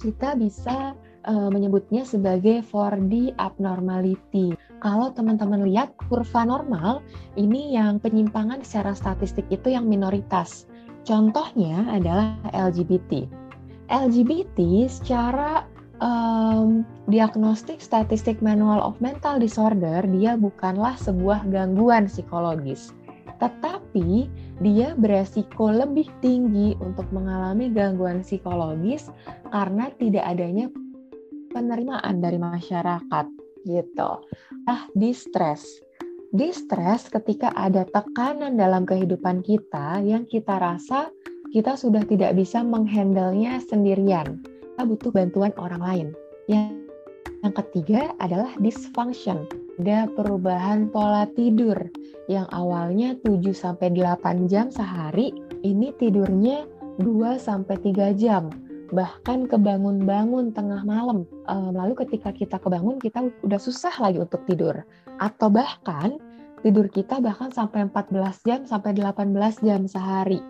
kita 0.00 0.32
bisa 0.32 0.96
uh, 1.26 1.48
menyebutnya 1.52 2.06
sebagai 2.06 2.64
4D 2.64 3.36
abnormality. 3.36 4.56
Kalau 4.80 5.12
teman-teman 5.12 5.66
lihat 5.68 5.92
kurva 6.08 6.46
normal, 6.48 7.04
ini 7.36 7.76
yang 7.76 8.00
penyimpangan 8.00 8.64
secara 8.64 8.96
statistik 8.96 9.44
itu 9.52 9.72
yang 9.72 9.84
minoritas. 9.84 10.64
Contohnya 11.04 11.88
adalah 11.88 12.36
LGBT. 12.52 13.28
LGBT 13.90 14.86
secara 14.86 15.66
um, 16.00 16.86
diagnostik 17.10 17.78
statistik 17.82 18.40
manual 18.40 18.80
of 18.80 18.96
mental 19.02 19.38
disorder 19.38 20.04
dia 20.14 20.34
bukanlah 20.38 20.96
sebuah 21.00 21.46
gangguan 21.50 22.06
psikologis, 22.08 22.92
tetapi 23.38 24.28
dia 24.60 24.92
beresiko 24.96 25.72
lebih 25.72 26.08
tinggi 26.20 26.76
untuk 26.80 27.08
mengalami 27.10 27.72
gangguan 27.72 28.20
psikologis 28.20 29.08
karena 29.50 29.88
tidak 29.96 30.24
adanya 30.28 30.68
penerimaan 31.50 32.22
dari 32.22 32.38
masyarakat 32.38 33.26
gitu. 33.66 34.10
Ah, 34.70 34.86
distress. 34.96 35.66
Distress 36.30 37.10
ketika 37.10 37.50
ada 37.58 37.82
tekanan 37.90 38.54
dalam 38.54 38.86
kehidupan 38.86 39.42
kita 39.42 39.98
yang 40.00 40.24
kita 40.30 40.62
rasa 40.62 41.10
kita 41.50 41.74
sudah 41.74 42.06
tidak 42.06 42.38
bisa 42.38 42.62
menghandlenya 42.62 43.58
sendirian. 43.66 44.38
Kita 44.46 44.86
butuh 44.86 45.10
bantuan 45.10 45.50
orang 45.58 45.82
lain. 45.82 46.08
Yang, 46.46 46.86
yang 47.42 47.54
ketiga 47.58 48.00
adalah 48.22 48.54
dysfunction. 48.62 49.50
Ada 49.82 50.06
perubahan 50.14 50.92
pola 50.92 51.26
tidur 51.34 51.74
yang 52.30 52.46
awalnya 52.54 53.18
7 53.26 53.42
sampai 53.50 53.90
8 53.96 54.46
jam 54.46 54.68
sehari, 54.70 55.34
ini 55.66 55.90
tidurnya 55.98 56.68
2 57.00 57.40
sampai 57.40 57.80
3 57.80 58.12
jam 58.14 58.52
bahkan 58.90 59.46
kebangun-bangun 59.46 60.50
tengah 60.54 60.82
malam. 60.82 61.26
lalu 61.48 61.94
ketika 62.06 62.34
kita 62.34 62.58
kebangun, 62.58 62.98
kita 62.98 63.30
udah 63.42 63.60
susah 63.60 63.94
lagi 64.02 64.18
untuk 64.22 64.42
tidur. 64.46 64.82
Atau 65.22 65.50
bahkan 65.50 66.18
tidur 66.60 66.90
kita 66.90 67.22
bahkan 67.24 67.48
sampai 67.50 67.88
14 67.88 68.46
jam 68.46 68.60
sampai 68.66 68.94
18 68.94 69.62
jam 69.64 69.86
sehari. 69.86 70.42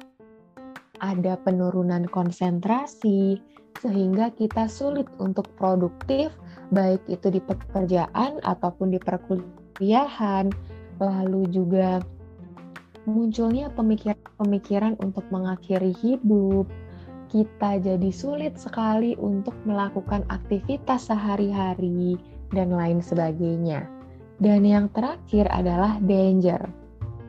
Ada 1.01 1.41
penurunan 1.41 2.05
konsentrasi, 2.13 3.41
sehingga 3.81 4.29
kita 4.37 4.69
sulit 4.69 5.09
untuk 5.17 5.49
produktif, 5.57 6.29
baik 6.69 7.01
itu 7.09 7.33
di 7.33 7.41
pekerjaan 7.41 8.37
ataupun 8.45 8.93
di 8.93 9.01
perkuliahan. 9.01 10.53
Lalu 11.01 11.49
juga 11.49 12.05
munculnya 13.09 13.73
pemikiran-pemikiran 13.73 15.01
untuk 15.01 15.25
mengakhiri 15.33 15.97
hidup, 16.05 16.69
kita 17.31 17.79
jadi 17.79 18.11
sulit 18.11 18.59
sekali 18.59 19.15
untuk 19.17 19.55
melakukan 19.63 20.27
aktivitas 20.29 21.09
sehari-hari 21.09 22.19
dan 22.51 22.75
lain 22.75 22.99
sebagainya. 22.99 23.87
Dan 24.43 24.67
yang 24.67 24.91
terakhir 24.91 25.47
adalah 25.55 26.03
danger. 26.03 26.59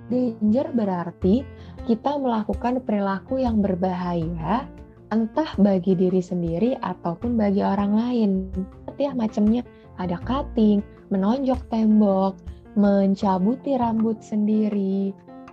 Danger 0.10 0.68
berarti 0.74 1.46
kita 1.86 2.18
melakukan 2.18 2.82
perilaku 2.82 3.40
yang 3.40 3.62
berbahaya 3.62 4.66
entah 5.12 5.52
bagi 5.60 5.94
diri 5.94 6.20
sendiri 6.24 6.80
ataupun 6.82 7.38
bagi 7.38 7.62
orang 7.62 7.92
lain. 7.94 8.32
Ya 8.98 9.14
macamnya 9.14 9.62
ada 10.00 10.18
cutting, 10.24 10.82
menonjok 11.14 11.62
tembok, 11.70 12.40
mencabuti 12.80 13.76
rambut 13.76 14.24
sendiri, 14.24 15.12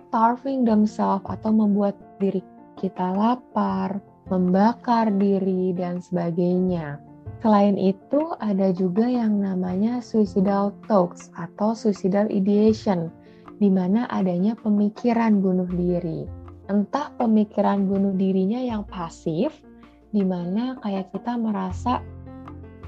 starving 0.09 0.63
themselves 0.63 1.27
atau 1.27 1.51
membuat 1.51 1.97
diri 2.23 2.39
kita 2.79 3.11
lapar, 3.11 3.99
membakar 4.29 5.09
diri, 5.17 5.73
dan 5.73 5.99
sebagainya. 5.99 7.01
Selain 7.41 7.75
itu, 7.75 8.35
ada 8.41 8.69
juga 8.73 9.09
yang 9.09 9.41
namanya 9.41 10.03
suicidal 10.03 10.75
thoughts 10.85 11.33
atau 11.39 11.73
suicidal 11.73 12.29
ideation, 12.29 13.09
di 13.57 13.67
mana 13.67 14.05
adanya 14.13 14.53
pemikiran 14.59 15.41
bunuh 15.41 15.67
diri. 15.69 16.29
Entah 16.69 17.09
pemikiran 17.17 17.89
bunuh 17.89 18.13
dirinya 18.13 18.61
yang 18.61 18.85
pasif, 18.85 19.55
di 20.13 20.21
mana 20.21 20.77
kayak 20.85 21.09
kita 21.09 21.33
merasa, 21.37 22.01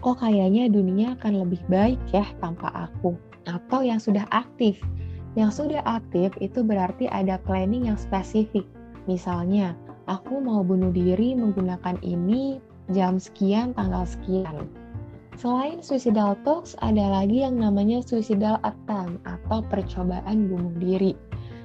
kok 0.01 0.21
kayaknya 0.21 0.69
dunia 0.69 1.17
akan 1.17 1.45
lebih 1.47 1.61
baik 1.69 2.01
ya 2.13 2.25
tanpa 2.41 2.69
aku. 2.73 3.17
Atau 3.49 3.81
yang 3.81 3.97
sudah 3.97 4.25
aktif. 4.29 4.77
Yang 5.33 5.63
sudah 5.63 5.81
aktif 5.87 6.35
itu 6.43 6.61
berarti 6.61 7.07
ada 7.07 7.39
planning 7.41 7.87
yang 7.87 7.97
spesifik. 7.97 8.67
Misalnya, 9.07 9.73
aku 10.09 10.41
mau 10.41 10.65
bunuh 10.65 10.89
diri 10.89 11.37
menggunakan 11.37 11.99
ini 12.01 12.57
jam 12.89 13.21
sekian, 13.21 13.77
tanggal 13.77 14.07
sekian. 14.07 14.69
Selain 15.39 15.81
suicidal 15.81 16.37
thoughts, 16.45 16.77
ada 16.85 17.01
lagi 17.01 17.41
yang 17.41 17.57
namanya 17.57 18.03
suicidal 18.05 18.61
attempt 18.61 19.21
atau 19.25 19.65
percobaan 19.65 20.51
bunuh 20.51 20.75
diri, 20.77 21.13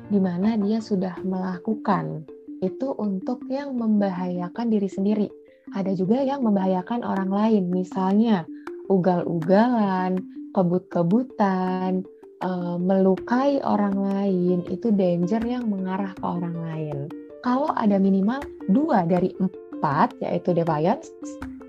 di 0.09 0.19
mana 0.23 0.57
dia 0.57 0.81
sudah 0.81 1.13
melakukan. 1.27 2.25
Itu 2.65 2.97
untuk 2.97 3.45
yang 3.53 3.77
membahayakan 3.77 4.73
diri 4.73 4.89
sendiri. 4.89 5.29
Ada 5.77 5.93
juga 5.99 6.23
yang 6.25 6.47
membahayakan 6.47 7.05
orang 7.05 7.29
lain, 7.29 7.69
misalnya 7.69 8.49
ugal-ugalan, 8.89 10.25
kebut-kebutan, 10.55 12.07
eh, 12.41 12.77
melukai 12.81 13.61
orang 13.61 13.99
lain, 13.99 14.65
itu 14.73 14.89
danger 14.95 15.43
yang 15.43 15.69
mengarah 15.69 16.15
ke 16.17 16.25
orang 16.25 16.57
lain 16.57 17.11
kalau 17.47 17.71
ada 17.79 17.95
minimal 18.03 18.43
dua 18.75 19.07
dari 19.07 19.31
empat, 19.39 20.19
yaitu 20.19 20.51
defiance, 20.51 21.15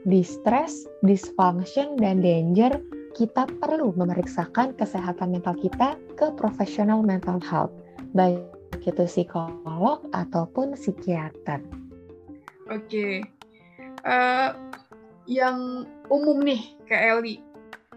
distress, 0.10 0.90
dysfunction, 1.06 2.02
dan 2.02 2.26
danger, 2.26 2.82
kita 3.14 3.46
perlu 3.62 3.94
memeriksakan 3.94 4.74
kesehatan 4.74 5.38
mental 5.38 5.54
kita 5.54 5.94
ke 6.18 6.34
profesional 6.34 7.06
mental 7.06 7.38
health, 7.46 7.70
baik 8.18 8.42
itu 8.88 9.06
psikolog 9.06 10.02
ataupun 10.18 10.74
psikiater. 10.74 11.62
Oke, 12.74 13.22
uh, 14.02 14.50
yang 15.30 15.86
umum 16.10 16.42
nih, 16.42 16.74
Kak 16.90 17.22
Eli, 17.22 17.38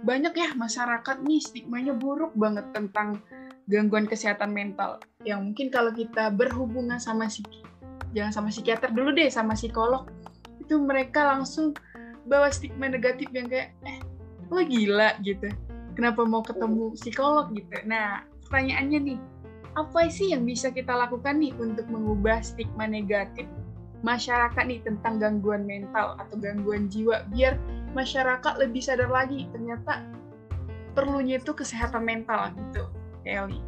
banyak 0.04 0.36
ya 0.36 0.52
masyarakat 0.52 1.24
nih 1.24 1.40
stigmanya 1.40 1.96
buruk 1.96 2.36
banget 2.36 2.68
tentang 2.76 3.24
gangguan 3.70 4.10
kesehatan 4.10 4.50
mental. 4.50 4.98
Yang 5.22 5.40
mungkin 5.46 5.66
kalau 5.70 5.94
kita 5.94 6.34
berhubungan 6.34 6.98
sama 6.98 7.30
psiki 7.30 7.62
jangan 8.10 8.42
sama 8.42 8.48
psikiater 8.50 8.90
dulu 8.90 9.14
deh 9.14 9.30
sama 9.30 9.54
psikolog. 9.54 10.10
Itu 10.58 10.82
mereka 10.82 11.22
langsung 11.22 11.78
bawa 12.26 12.50
stigma 12.50 12.90
negatif 12.90 13.30
yang 13.30 13.46
kayak 13.46 13.70
eh 13.86 14.02
lo 14.50 14.60
gila? 14.66 15.14
gitu. 15.22 15.46
Kenapa 15.94 16.26
mau 16.26 16.42
ketemu 16.42 16.98
psikolog? 16.98 17.54
gitu. 17.54 17.70
Nah 17.86 18.26
pertanyaannya 18.50 18.98
nih 18.98 19.18
apa 19.78 20.10
sih 20.10 20.34
yang 20.34 20.42
bisa 20.42 20.74
kita 20.74 20.90
lakukan 20.90 21.38
nih 21.38 21.54
untuk 21.54 21.86
mengubah 21.86 22.42
stigma 22.42 22.90
negatif 22.90 23.46
masyarakat 24.02 24.64
nih 24.66 24.82
tentang 24.82 25.22
gangguan 25.22 25.62
mental 25.62 26.18
atau 26.18 26.34
gangguan 26.40 26.90
jiwa 26.90 27.22
biar 27.30 27.54
masyarakat 27.94 28.58
lebih 28.58 28.82
sadar 28.82 29.06
lagi 29.12 29.46
ternyata 29.54 30.02
perlunya 30.96 31.38
itu 31.38 31.54
kesehatan 31.54 32.02
mental 32.02 32.50
gitu 32.56 32.90
Kelly. 33.30 33.62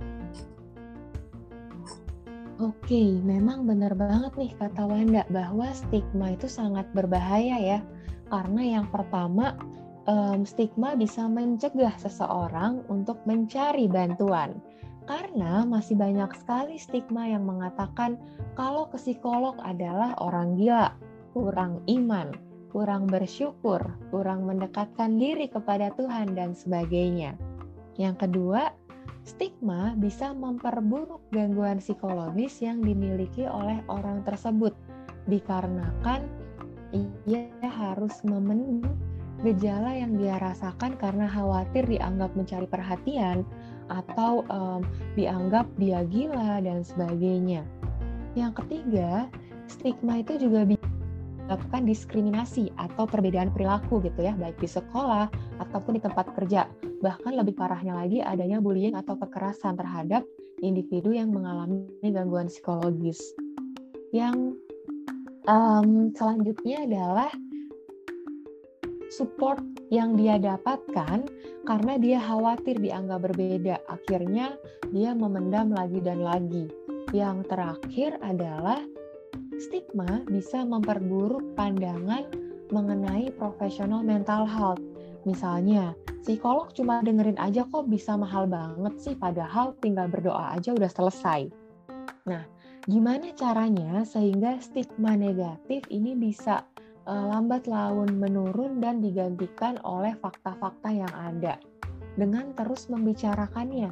Oke, 2.58 3.22
memang 3.22 3.66
benar 3.66 3.94
banget 3.94 4.34
nih 4.34 4.52
kata 4.58 4.82
Wanda 4.86 5.22
bahwa 5.30 5.70
stigma 5.70 6.34
itu 6.34 6.50
sangat 6.50 6.86
berbahaya 6.90 7.58
ya. 7.58 7.78
Karena 8.26 8.78
yang 8.78 8.86
pertama, 8.90 9.54
um, 10.10 10.42
stigma 10.42 10.98
bisa 10.98 11.26
mencegah 11.30 11.94
seseorang 11.98 12.82
untuk 12.90 13.22
mencari 13.26 13.86
bantuan. 13.86 14.58
Karena 15.06 15.66
masih 15.66 15.98
banyak 15.98 16.30
sekali 16.38 16.78
stigma 16.78 17.26
yang 17.26 17.42
mengatakan 17.42 18.18
kalau 18.54 18.86
ke 18.90 18.98
psikolog 18.98 19.58
adalah 19.62 20.14
orang 20.22 20.54
gila, 20.54 20.94
kurang 21.34 21.82
iman, 21.90 22.30
kurang 22.70 23.10
bersyukur, 23.10 23.82
kurang 24.14 24.46
mendekatkan 24.46 25.18
diri 25.18 25.50
kepada 25.50 25.90
Tuhan, 25.98 26.38
dan 26.38 26.54
sebagainya. 26.54 27.34
Yang 28.00 28.24
kedua, 28.28 28.72
Stigma 29.22 29.94
bisa 29.94 30.34
memperburuk 30.34 31.22
gangguan 31.30 31.78
psikologis 31.78 32.58
yang 32.58 32.82
dimiliki 32.82 33.46
oleh 33.46 33.78
orang 33.86 34.26
tersebut 34.26 34.74
dikarenakan 35.30 36.26
ia 37.30 37.46
harus 37.62 38.20
memenuhi 38.26 38.84
gejala 39.42 39.94
yang 39.94 40.18
dia 40.18 40.38
rasakan 40.38 40.94
karena 40.98 41.26
khawatir 41.26 41.82
dianggap 41.86 42.30
mencari 42.38 42.66
perhatian 42.66 43.42
atau 43.90 44.46
um, 44.50 44.82
dianggap 45.18 45.66
dia 45.78 46.06
gila 46.06 46.62
dan 46.62 46.86
sebagainya. 46.86 47.66
Yang 48.38 48.64
ketiga, 48.64 49.26
stigma 49.66 50.22
itu 50.22 50.38
juga 50.38 50.62
bisa 50.62 50.91
menyebabkan 51.52 51.84
diskriminasi 51.84 52.72
atau 52.80 53.04
perbedaan 53.04 53.52
perilaku 53.52 54.00
gitu 54.00 54.24
ya, 54.24 54.32
baik 54.40 54.56
di 54.56 54.64
sekolah 54.64 55.28
ataupun 55.60 56.00
di 56.00 56.02
tempat 56.02 56.32
kerja. 56.32 56.64
Bahkan 57.04 57.36
lebih 57.36 57.52
parahnya 57.60 57.92
lagi 57.92 58.24
adanya 58.24 58.56
bullying 58.56 58.96
atau 58.96 59.20
kekerasan 59.20 59.76
terhadap 59.76 60.24
individu 60.64 61.12
yang 61.12 61.28
mengalami 61.28 61.84
gangguan 62.08 62.48
psikologis. 62.48 63.20
Yang 64.16 64.56
um, 65.44 66.08
selanjutnya 66.16 66.88
adalah 66.88 67.28
support 69.12 69.60
yang 69.92 70.16
dia 70.16 70.40
dapatkan 70.40 71.28
karena 71.68 71.92
dia 72.00 72.16
khawatir 72.16 72.80
dianggap 72.80 73.28
berbeda. 73.28 73.76
Akhirnya 73.92 74.56
dia 74.88 75.12
memendam 75.12 75.68
lagi 75.68 76.00
dan 76.00 76.24
lagi. 76.24 76.64
Yang 77.12 77.44
terakhir 77.52 78.16
adalah 78.24 78.80
stigma 79.62 80.26
bisa 80.26 80.66
memperburuk 80.66 81.54
pandangan 81.54 82.26
mengenai 82.74 83.30
profesional 83.38 84.02
mental 84.02 84.42
health. 84.42 84.82
Misalnya, 85.22 85.94
psikolog 86.26 86.74
cuma 86.74 86.98
dengerin 86.98 87.38
aja 87.38 87.62
kok 87.70 87.86
bisa 87.86 88.18
mahal 88.18 88.50
banget 88.50 88.98
sih, 88.98 89.14
padahal 89.14 89.78
tinggal 89.78 90.10
berdoa 90.10 90.58
aja 90.58 90.74
udah 90.74 90.90
selesai. 90.90 91.46
Nah, 92.26 92.42
gimana 92.90 93.30
caranya 93.38 94.02
sehingga 94.02 94.58
stigma 94.58 95.14
negatif 95.14 95.86
ini 95.94 96.18
bisa 96.18 96.66
uh, 97.06 97.24
lambat 97.30 97.70
laun 97.70 98.18
menurun 98.18 98.82
dan 98.82 98.98
digantikan 98.98 99.78
oleh 99.86 100.18
fakta-fakta 100.18 100.90
yang 100.90 101.14
ada 101.14 101.62
dengan 102.18 102.50
terus 102.58 102.90
membicarakannya 102.90 103.88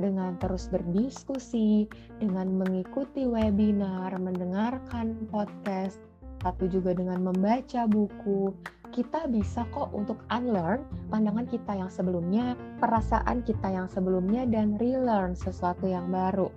dengan 0.00 0.40
terus 0.40 0.66
berdiskusi, 0.72 1.86
dengan 2.18 2.56
mengikuti 2.56 3.28
webinar, 3.28 4.16
mendengarkan 4.16 5.28
podcast, 5.28 6.00
atau 6.44 6.64
juga 6.66 6.96
dengan 6.96 7.20
membaca 7.20 7.84
buku, 7.84 8.56
kita 8.90 9.28
bisa 9.30 9.62
kok 9.70 9.92
untuk 9.94 10.18
unlearn 10.32 10.82
pandangan 11.12 11.46
kita 11.46 11.78
yang 11.78 11.92
sebelumnya, 11.92 12.58
perasaan 12.82 13.44
kita 13.46 13.68
yang 13.70 13.86
sebelumnya, 13.86 14.48
dan 14.48 14.80
relearn 14.80 15.36
sesuatu 15.36 15.86
yang 15.86 16.08
baru. 16.10 16.48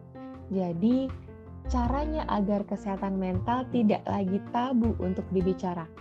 Jadi, 0.50 1.12
caranya 1.68 2.26
agar 2.32 2.66
kesehatan 2.68 3.20
mental 3.20 3.68
tidak 3.72 4.02
lagi 4.08 4.40
tabu 4.52 4.96
untuk 5.00 5.24
dibicarakan 5.32 5.92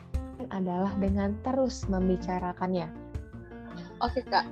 adalah 0.50 0.90
dengan 0.98 1.38
terus 1.46 1.86
membicarakannya. 1.86 2.90
Oke 4.02 4.26
kak, 4.26 4.42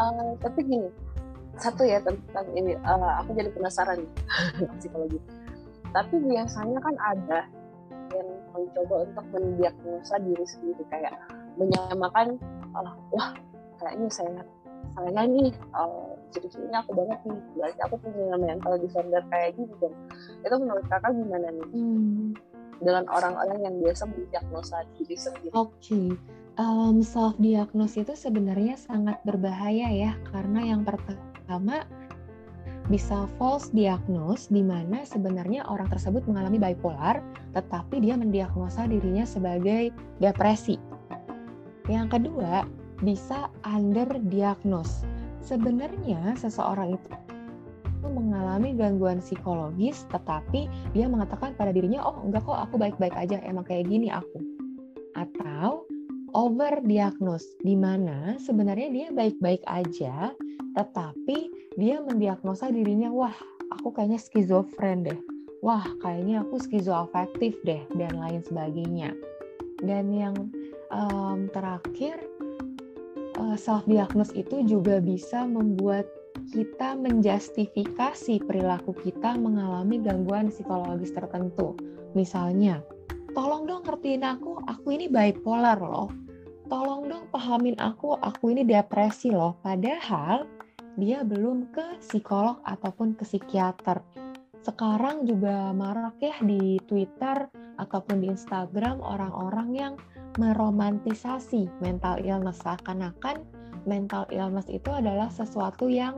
uh, 0.00 0.32
tapi 0.40 0.64
gini, 0.64 0.88
satu 1.58 1.82
ya 1.86 2.02
tentang 2.02 2.46
ini 2.54 2.74
uh, 2.82 3.22
aku 3.22 3.34
jadi 3.38 3.50
penasaran 3.54 4.02
psikologi. 4.78 5.18
Tapi 5.94 6.14
biasanya 6.26 6.78
kan 6.82 6.94
ada 6.98 7.40
yang 8.14 8.28
mencoba 8.54 9.06
untuk 9.06 9.24
mendiagnosa 9.34 10.18
diri 10.22 10.44
sendiri 10.46 10.82
kayak 10.90 11.14
menyamakan 11.58 12.38
uh, 12.74 12.94
wah 13.14 13.30
kayaknya 13.78 14.10
saya 14.10 14.42
saya 14.94 15.26
nih 15.26 15.50
uh, 15.74 16.14
ciri-cirinya 16.30 16.82
aku 16.82 16.94
banget 16.94 17.18
nih. 17.26 17.40
Berarti 17.58 17.80
aku 17.82 17.94
punya 18.02 18.36
mental 18.38 18.74
disorder 18.78 19.22
kayak 19.30 19.58
gini 19.58 19.74
dong. 19.78 19.94
Itu 20.42 20.54
menurut 20.58 20.86
kakak 20.90 21.14
gimana 21.14 21.48
nih? 21.50 21.68
Hmm. 21.74 22.34
dengan 22.82 23.06
orang-orang 23.06 23.62
yang 23.62 23.74
biasa 23.80 24.02
mendiagnosa 24.10 24.82
diri 24.98 25.14
sendiri. 25.14 25.54
Oke. 25.54 25.78
Okay. 25.78 26.08
um, 26.58 27.00
self 27.06 27.38
diagnosis 27.38 28.02
itu 28.02 28.14
sebenarnya 28.18 28.74
sangat 28.74 29.22
berbahaya 29.22 29.88
ya 29.94 30.12
karena 30.34 30.74
yang 30.74 30.82
pertama 30.82 31.33
pertama 31.44 31.84
bisa 32.88 33.28
false 33.36 33.68
diagnose 33.76 34.48
di 34.48 34.64
mana 34.64 35.04
sebenarnya 35.04 35.68
orang 35.68 35.92
tersebut 35.92 36.24
mengalami 36.24 36.56
bipolar 36.56 37.20
tetapi 37.52 38.00
dia 38.00 38.16
mendiagnosa 38.16 38.88
dirinya 38.88 39.28
sebagai 39.28 39.92
depresi. 40.24 40.80
Yang 41.84 42.16
kedua, 42.16 42.64
bisa 43.04 43.52
under 43.60 44.08
diagnose. 44.32 45.04
Sebenarnya 45.44 46.32
seseorang 46.40 46.96
itu 46.96 47.12
mengalami 48.08 48.72
gangguan 48.72 49.20
psikologis 49.20 50.08
tetapi 50.08 50.64
dia 50.96 51.04
mengatakan 51.04 51.52
pada 51.60 51.76
dirinya 51.76 52.00
oh 52.08 52.24
enggak 52.24 52.48
kok 52.48 52.56
aku 52.56 52.80
baik-baik 52.80 53.12
aja 53.20 53.36
emang 53.44 53.68
kayak 53.68 53.84
gini 53.84 54.08
aku. 54.08 54.40
Atau 55.12 55.83
over 56.34 56.82
diagnose 56.82 57.54
di 57.62 57.78
mana 57.78 58.36
sebenarnya 58.42 58.90
dia 58.90 59.08
baik-baik 59.14 59.62
aja 59.70 60.34
tetapi 60.74 61.48
dia 61.78 62.02
mendiagnosa 62.02 62.70
dirinya 62.74 63.10
wah 63.10 63.34
aku 63.70 63.94
kayaknya 63.94 64.20
skizofren 64.20 65.06
deh. 65.06 65.18
Wah 65.64 65.86
kayaknya 66.04 66.44
aku 66.44 66.60
skizoafektif 66.60 67.56
deh 67.64 67.80
dan 67.96 68.20
lain 68.20 68.44
sebagainya. 68.44 69.16
Dan 69.80 70.12
yang 70.12 70.36
um, 70.92 71.48
terakhir 71.50 72.20
uh, 73.40 73.54
eh, 73.54 73.56
self 73.56 73.86
diagnose 73.88 74.34
itu 74.36 74.60
juga 74.66 75.00
bisa 75.00 75.46
membuat 75.48 76.04
kita 76.52 76.98
menjustifikasi 76.98 78.42
perilaku 78.44 78.92
kita 79.02 79.34
mengalami 79.40 80.02
gangguan 80.02 80.52
psikologis 80.52 81.14
tertentu. 81.16 81.74
Misalnya 82.12 82.84
tolong 83.32 83.66
dong 83.66 83.82
ngertiin 83.82 84.22
aku 84.22 84.62
aku 84.68 84.94
ini 84.94 85.10
bipolar 85.10 85.80
loh 85.80 86.23
pahamin 87.34 87.74
aku 87.82 88.14
aku 88.14 88.54
ini 88.54 88.62
depresi 88.62 89.34
loh 89.34 89.58
padahal 89.58 90.46
dia 90.94 91.26
belum 91.26 91.74
ke 91.74 91.98
psikolog 91.98 92.62
ataupun 92.62 93.18
ke 93.18 93.26
psikiater. 93.26 93.98
Sekarang 94.62 95.26
juga 95.26 95.74
marak 95.74 96.22
ya 96.22 96.38
di 96.38 96.78
Twitter 96.86 97.50
ataupun 97.82 98.22
di 98.22 98.30
Instagram 98.30 99.02
orang-orang 99.02 99.68
yang 99.74 99.94
meromantisasi 100.38 101.66
mental 101.82 102.22
illness 102.22 102.62
seakan-akan 102.62 103.42
mental 103.90 104.30
illness 104.30 104.70
itu 104.70 104.94
adalah 104.94 105.26
sesuatu 105.26 105.90
yang 105.90 106.14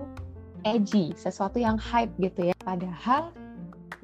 edgy, 0.69 1.17
sesuatu 1.17 1.57
yang 1.57 1.81
hype 1.81 2.13
gitu 2.21 2.53
ya. 2.53 2.57
Padahal 2.61 3.33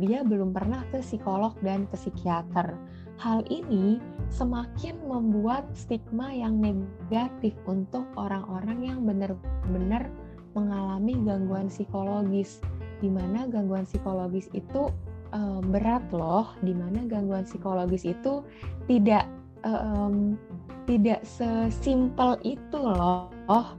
dia 0.00 0.24
belum 0.24 0.56
pernah 0.56 0.80
ke 0.88 1.04
psikolog 1.04 1.52
dan 1.60 1.84
ke 1.92 2.00
psikiater. 2.00 2.72
Hal 3.22 3.46
ini 3.54 4.02
semakin 4.34 4.98
membuat 5.06 5.70
stigma 5.78 6.34
yang 6.34 6.58
negatif 6.58 7.54
untuk 7.70 8.02
orang-orang 8.18 8.82
yang 8.82 9.06
benar-benar 9.06 10.10
mengalami 10.58 11.14
gangguan 11.22 11.70
psikologis, 11.70 12.58
di 12.98 13.06
mana 13.06 13.46
gangguan 13.46 13.86
psikologis 13.86 14.50
itu 14.50 14.90
uh, 15.30 15.62
berat 15.62 16.02
loh, 16.10 16.50
di 16.66 16.74
mana 16.74 17.06
gangguan 17.06 17.46
psikologis 17.46 18.02
itu 18.02 18.42
tidak 18.90 19.30
um, 19.62 20.34
tidak 20.90 21.22
sesimpel 21.22 22.42
itu 22.42 22.74
loh. 22.74 23.30
Oh, 23.46 23.78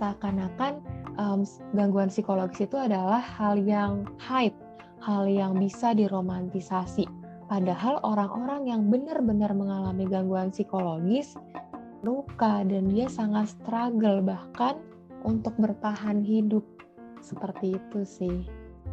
seakan-akan 0.00 0.80
um, 1.20 1.44
gangguan 1.76 2.08
psikologis 2.08 2.64
itu 2.64 2.80
adalah 2.80 3.20
hal 3.20 3.60
yang 3.60 4.08
hype, 4.16 4.56
hal 5.04 5.28
yang 5.28 5.60
bisa 5.60 5.92
diromantisasi. 5.92 7.17
Padahal 7.48 7.96
orang-orang 8.04 8.68
yang 8.68 8.92
benar-benar 8.92 9.56
mengalami 9.56 10.04
gangguan 10.04 10.52
psikologis 10.52 11.32
luka 12.04 12.62
dan 12.68 12.92
dia 12.92 13.08
sangat 13.08 13.50
struggle 13.56 14.22
bahkan 14.22 14.76
untuk 15.24 15.56
bertahan 15.56 16.22
hidup 16.22 16.62
seperti 17.24 17.80
itu 17.80 18.00
sih. 18.04 18.36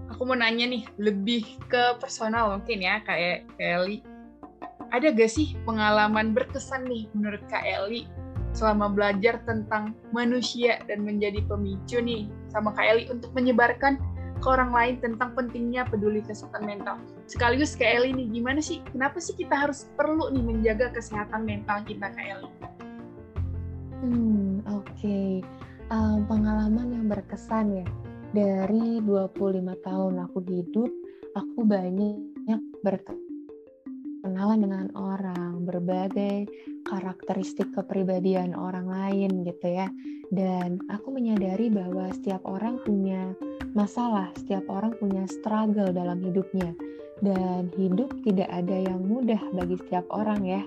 Aku 0.10 0.24
mau 0.24 0.40
nanya 0.40 0.72
nih 0.72 0.88
lebih 0.98 1.46
ke 1.68 2.00
personal 2.00 2.56
mungkin 2.56 2.80
ya 2.80 3.04
kayak 3.04 3.46
Eli. 3.60 4.02
Ada 4.90 5.12
gak 5.12 5.32
sih 5.36 5.54
pengalaman 5.68 6.32
berkesan 6.32 6.88
nih 6.88 7.12
menurut 7.12 7.44
Kak 7.52 7.68
Eli 7.68 8.08
selama 8.56 8.88
belajar 8.88 9.44
tentang 9.44 9.92
manusia 10.16 10.80
dan 10.88 11.04
menjadi 11.04 11.44
pemicu 11.44 12.00
nih 12.00 12.32
sama 12.48 12.72
Kak 12.72 12.86
Eli 12.88 13.04
untuk 13.12 13.36
menyebarkan 13.36 14.00
ke 14.40 14.48
orang 14.48 14.72
lain 14.72 14.96
tentang 15.04 15.36
pentingnya 15.36 15.84
peduli 15.90 16.24
kesehatan 16.24 16.64
mental. 16.64 16.96
Sekaligus 17.26 17.74
Kak 17.74 17.90
Eli 17.90 18.14
nih, 18.14 18.28
gimana 18.38 18.62
sih, 18.62 18.82
kenapa 18.94 19.18
sih 19.18 19.34
kita 19.34 19.58
harus 19.58 19.90
perlu 19.98 20.30
nih 20.30 20.46
menjaga 20.46 20.94
kesehatan 20.94 21.42
mental 21.46 21.82
kita 21.84 22.14
Kak 22.14 22.26
Eli? 22.26 22.50
Hmm, 24.06 24.62
oke. 24.70 24.86
Okay 24.94 25.42
um, 25.92 26.26
pengalaman 26.26 26.94
yang 26.94 27.06
berkesan 27.10 27.84
ya 27.84 27.88
dari 28.34 29.00
25 29.04 29.86
tahun 29.86 30.14
aku 30.28 30.40
hidup 30.50 30.92
aku 31.36 31.60
banyak 31.64 32.62
berkenalan 32.84 34.60
dengan 34.60 34.88
orang 34.98 35.64
berbagai 35.64 36.50
karakteristik 36.86 37.72
kepribadian 37.74 38.54
orang 38.58 38.90
lain 38.90 39.46
gitu 39.46 39.68
ya 39.68 39.88
dan 40.34 40.82
aku 40.90 41.14
menyadari 41.14 41.70
bahwa 41.70 42.10
setiap 42.12 42.42
orang 42.44 42.82
punya 42.84 43.32
masalah 43.78 44.34
setiap 44.36 44.66
orang 44.68 44.92
punya 44.98 45.24
struggle 45.30 45.94
dalam 45.94 46.20
hidupnya 46.20 46.74
dan 47.24 47.72
hidup 47.80 48.12
tidak 48.28 48.50
ada 48.52 48.76
yang 48.92 49.00
mudah 49.04 49.40
bagi 49.56 49.80
setiap 49.80 50.04
orang 50.12 50.44
ya 50.44 50.64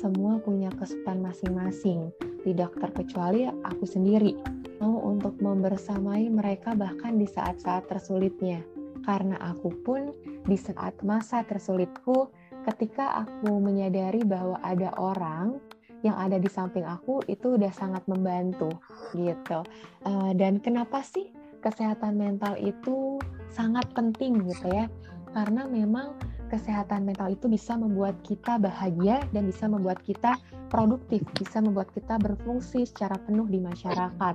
semua 0.00 0.40
punya 0.40 0.72
kesulitan 0.80 1.20
masing-masing 1.20 2.08
tidak 2.40 2.72
terkecuali 2.80 3.48
aku 3.68 3.84
sendiri 3.84 4.38
mau 4.80 4.96
untuk 5.04 5.36
membersamai 5.38 6.32
mereka 6.32 6.72
bahkan 6.72 7.20
di 7.20 7.28
saat-saat 7.28 7.86
tersulitnya. 7.86 8.64
Karena 9.04 9.36
aku 9.52 9.70
pun 9.84 10.12
di 10.48 10.56
saat 10.56 10.96
masa 11.04 11.44
tersulitku, 11.44 12.32
ketika 12.64 13.24
aku 13.24 13.60
menyadari 13.60 14.24
bahwa 14.24 14.56
ada 14.64 14.92
orang 14.96 15.60
yang 16.00 16.16
ada 16.16 16.40
di 16.40 16.48
samping 16.48 16.84
aku 16.84 17.20
itu 17.28 17.60
udah 17.60 17.72
sangat 17.76 18.00
membantu 18.08 18.72
gitu. 19.12 19.60
Uh, 20.04 20.32
dan 20.32 20.56
kenapa 20.64 21.04
sih 21.04 21.28
kesehatan 21.60 22.16
mental 22.16 22.56
itu 22.56 23.20
sangat 23.52 23.84
penting 23.92 24.48
gitu 24.48 24.68
ya? 24.72 24.88
Karena 25.30 25.66
memang 25.66 26.18
kesehatan 26.50 27.06
mental 27.06 27.30
itu 27.30 27.46
bisa 27.46 27.78
membuat 27.78 28.18
kita 28.26 28.58
bahagia 28.58 29.22
dan 29.30 29.46
bisa 29.46 29.70
membuat 29.70 30.02
kita 30.02 30.34
produktif, 30.66 31.22
bisa 31.38 31.62
membuat 31.62 31.90
kita 31.94 32.18
berfungsi 32.18 32.86
secara 32.86 33.14
penuh 33.22 33.46
di 33.46 33.62
masyarakat. 33.62 34.34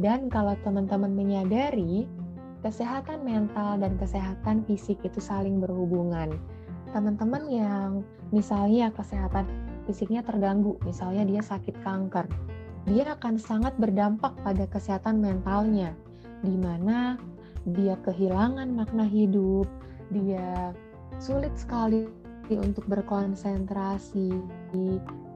Dan 0.00 0.32
kalau 0.32 0.56
teman-teman 0.64 1.12
menyadari, 1.12 2.08
kesehatan 2.64 3.24
mental 3.24 3.80
dan 3.80 3.96
kesehatan 4.00 4.64
fisik 4.64 5.00
itu 5.04 5.20
saling 5.20 5.60
berhubungan. 5.60 6.36
Teman-teman 6.92 7.44
yang 7.48 7.90
misalnya 8.32 8.88
kesehatan 8.92 9.44
fisiknya 9.84 10.24
terganggu, 10.24 10.76
misalnya 10.84 11.28
dia 11.28 11.42
sakit 11.44 11.76
kanker, 11.84 12.24
dia 12.88 13.12
akan 13.16 13.36
sangat 13.36 13.76
berdampak 13.76 14.32
pada 14.40 14.64
kesehatan 14.68 15.20
mentalnya, 15.20 15.92
di 16.40 16.56
mana 16.56 17.20
dia 17.68 17.96
kehilangan 18.00 18.72
makna 18.72 19.04
hidup, 19.04 19.68
dia 20.10 20.74
sulit 21.22 21.54
sekali 21.58 22.06
untuk 22.50 22.82
berkonsentrasi, 22.90 24.34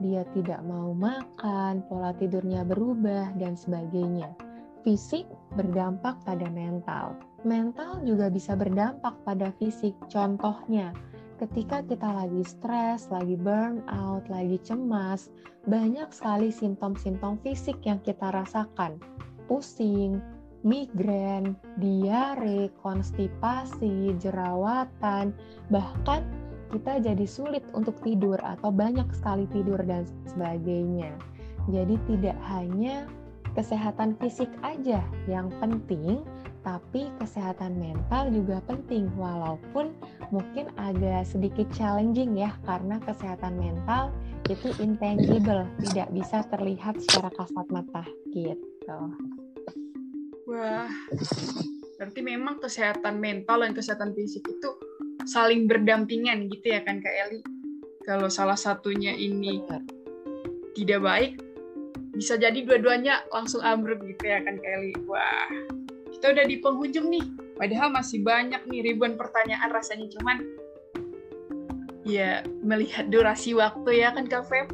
dia 0.03 0.27
tidak 0.35 0.61
mau 0.67 0.91
makan, 0.91 1.87
pola 1.87 2.11
tidurnya 2.19 2.67
berubah, 2.67 3.31
dan 3.39 3.55
sebagainya. 3.55 4.35
Fisik 4.83 5.23
berdampak 5.55 6.19
pada 6.27 6.51
mental. 6.51 7.15
Mental 7.47 8.03
juga 8.03 8.35
bisa 8.35 8.59
berdampak 8.59 9.15
pada 9.23 9.55
fisik. 9.63 9.95
Contohnya, 10.11 10.91
ketika 11.39 11.87
kita 11.87 12.11
lagi 12.11 12.43
stres, 12.43 13.07
lagi 13.15 13.39
burn 13.39 13.87
out, 13.87 14.27
lagi 14.27 14.59
cemas, 14.67 15.31
banyak 15.71 16.11
sekali 16.11 16.51
simptom-simptom 16.51 17.39
fisik 17.47 17.79
yang 17.87 18.03
kita 18.03 18.35
rasakan. 18.35 18.99
Pusing, 19.47 20.19
migrain, 20.65 21.55
diare, 21.77 22.73
konstipasi, 22.81 24.17
jerawatan, 24.17 25.37
bahkan 25.69 26.25
kita 26.73 26.99
jadi 26.99 27.27
sulit 27.29 27.63
untuk 27.77 27.95
tidur 28.03 28.41
atau 28.41 28.73
banyak 28.73 29.07
sekali 29.15 29.47
tidur 29.53 29.79
dan 29.85 30.09
sebagainya. 30.27 31.15
Jadi 31.71 31.95
tidak 32.11 32.37
hanya 32.51 33.07
kesehatan 33.55 34.19
fisik 34.19 34.51
aja 34.67 35.05
yang 35.31 35.53
penting, 35.63 36.27
tapi 36.65 37.13
kesehatan 37.21 37.77
mental 37.77 38.33
juga 38.33 38.59
penting 38.65 39.07
walaupun 39.21 39.93
mungkin 40.33 40.73
agak 40.81 41.29
sedikit 41.29 41.69
challenging 41.77 42.35
ya 42.41 42.57
karena 42.65 42.97
kesehatan 43.05 43.61
mental 43.61 44.11
itu 44.49 44.73
intangible, 44.81 45.69
tidak 45.89 46.09
bisa 46.13 46.41
terlihat 46.49 46.97
secara 47.05 47.29
kasat 47.37 47.67
mata 47.69 48.05
gitu. 48.33 48.99
Wah, 50.55 50.87
berarti 51.99 52.21
memang 52.23 52.63
kesehatan 52.63 53.19
mental 53.19 53.67
dan 53.67 53.75
kesehatan 53.75 54.15
fisik 54.15 54.47
itu 54.47 54.71
saling 55.27 55.67
berdampingan 55.67 56.47
gitu 56.47 56.71
ya 56.71 56.81
kan 56.87 57.03
Kak 57.03 57.15
Eli. 57.27 57.43
Kalau 58.07 58.31
salah 58.31 58.55
satunya 58.55 59.17
ini 59.17 59.65
Benar. 59.65 59.83
tidak 60.79 61.01
baik, 61.03 61.33
bisa 62.15 62.39
jadi 62.39 62.55
dua-duanya 62.63 63.27
langsung 63.35 63.65
ambruk 63.67 63.99
gitu 64.07 64.31
ya 64.31 64.47
kan 64.47 64.55
Kak 64.63 64.73
Eli. 64.79 64.95
Wah, 65.11 65.51
kita 66.15 66.31
udah 66.31 66.45
di 66.47 66.57
penghujung 66.63 67.11
nih. 67.11 67.27
Padahal 67.59 67.91
masih 67.91 68.23
banyak 68.23 68.63
nih 68.71 68.95
ribuan 68.95 69.19
pertanyaan 69.19 69.71
rasanya 69.75 70.07
cuman 70.19 70.39
ya 72.07 72.45
melihat 72.63 73.11
durasi 73.11 73.57
waktu 73.59 74.07
ya 74.07 74.15
kan 74.15 74.31
Kak 74.31 74.47
Feb. 74.47 74.69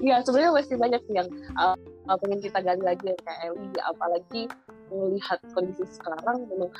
ya 0.00 0.20
sebenarnya 0.24 0.52
masih 0.56 0.76
banyak 0.80 1.02
yang 1.12 1.28
uh, 1.60 1.76
pengen 2.04 2.40
kita 2.40 2.58
gali 2.60 2.82
lagi 2.84 3.04
ya 3.08 3.16
Kak 3.24 3.38
Eli, 3.48 3.68
apalagi 3.80 4.42
melihat 4.92 5.40
kondisi 5.56 5.84
sekarang 5.88 6.44
memang 6.48 6.70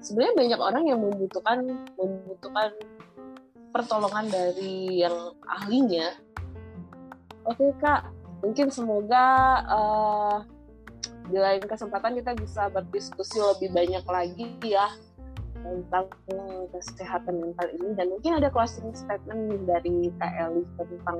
sebenarnya 0.00 0.34
banyak 0.36 0.60
orang 0.60 0.84
yang 0.88 1.00
membutuhkan 1.00 1.58
membutuhkan 1.98 2.70
pertolongan 3.74 4.26
dari 4.32 5.04
yang 5.04 5.36
ahlinya. 5.44 6.16
Oke 7.46 7.70
kak, 7.78 8.10
mungkin 8.42 8.72
semoga 8.72 9.26
uh, 9.68 10.36
di 11.30 11.36
lain 11.38 11.62
kesempatan 11.62 12.16
kita 12.18 12.32
bisa 12.38 12.70
berdiskusi 12.70 13.38
lebih 13.38 13.74
banyak 13.74 14.04
lagi 14.06 14.46
ya 14.62 14.88
tentang 15.66 16.06
kesehatan 16.70 17.42
mental 17.42 17.66
ini 17.74 17.90
dan 17.98 18.06
mungkin 18.14 18.38
ada 18.38 18.48
closing 18.54 18.94
statement 18.94 19.66
dari 19.66 20.14
Kak 20.14 20.32
Eli 20.46 20.62
tentang 20.78 21.18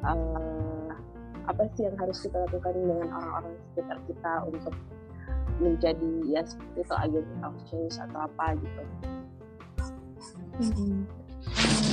uh, 0.00 0.55
apa 1.46 1.62
sih 1.74 1.86
yang 1.86 1.96
harus 1.98 2.18
kita 2.22 2.36
lakukan 2.46 2.74
dengan 2.74 3.08
orang-orang 3.10 3.54
sekitar 3.72 3.98
kita 4.10 4.32
untuk 4.50 4.74
menjadi 5.56 6.12
ya 6.28 6.42
seperti 6.44 6.78
itu 6.84 6.94
agent 6.94 7.28
of 7.42 7.54
change 7.70 7.94
atau 7.96 8.18
apa 8.28 8.46
gitu. 8.60 8.82
Hmm. 10.56 11.04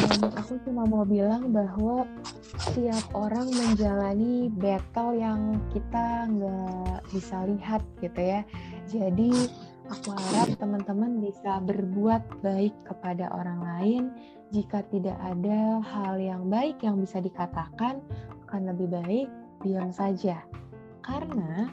Um, 0.03 0.33
aku 0.33 0.57
cuma 0.65 0.83
mau 0.89 1.05
bilang 1.05 1.53
bahwa 1.53 2.09
setiap 2.57 3.05
orang 3.13 3.47
menjalani 3.53 4.49
battle 4.49 5.13
yang 5.13 5.61
kita 5.71 6.27
nggak 6.27 6.99
bisa 7.13 7.37
lihat 7.47 7.81
gitu 8.01 8.19
ya. 8.19 8.41
Jadi 8.89 9.31
aku 9.87 10.11
harap 10.11 10.49
teman-teman 10.57 11.21
bisa 11.21 11.61
berbuat 11.63 12.41
baik 12.41 12.73
kepada 12.87 13.29
orang 13.31 13.59
lain. 13.61 14.03
Jika 14.53 14.85
tidak 14.93 15.17
ada 15.17 15.81
hal 15.81 16.21
yang 16.21 16.45
baik 16.45 16.81
yang 16.85 17.01
bisa 17.01 17.17
dikatakan, 17.17 18.01
akan 18.45 18.69
lebih 18.69 18.85
baik 18.93 19.29
diam 19.63 19.89
saja. 19.89 20.43
Karena 21.03 21.71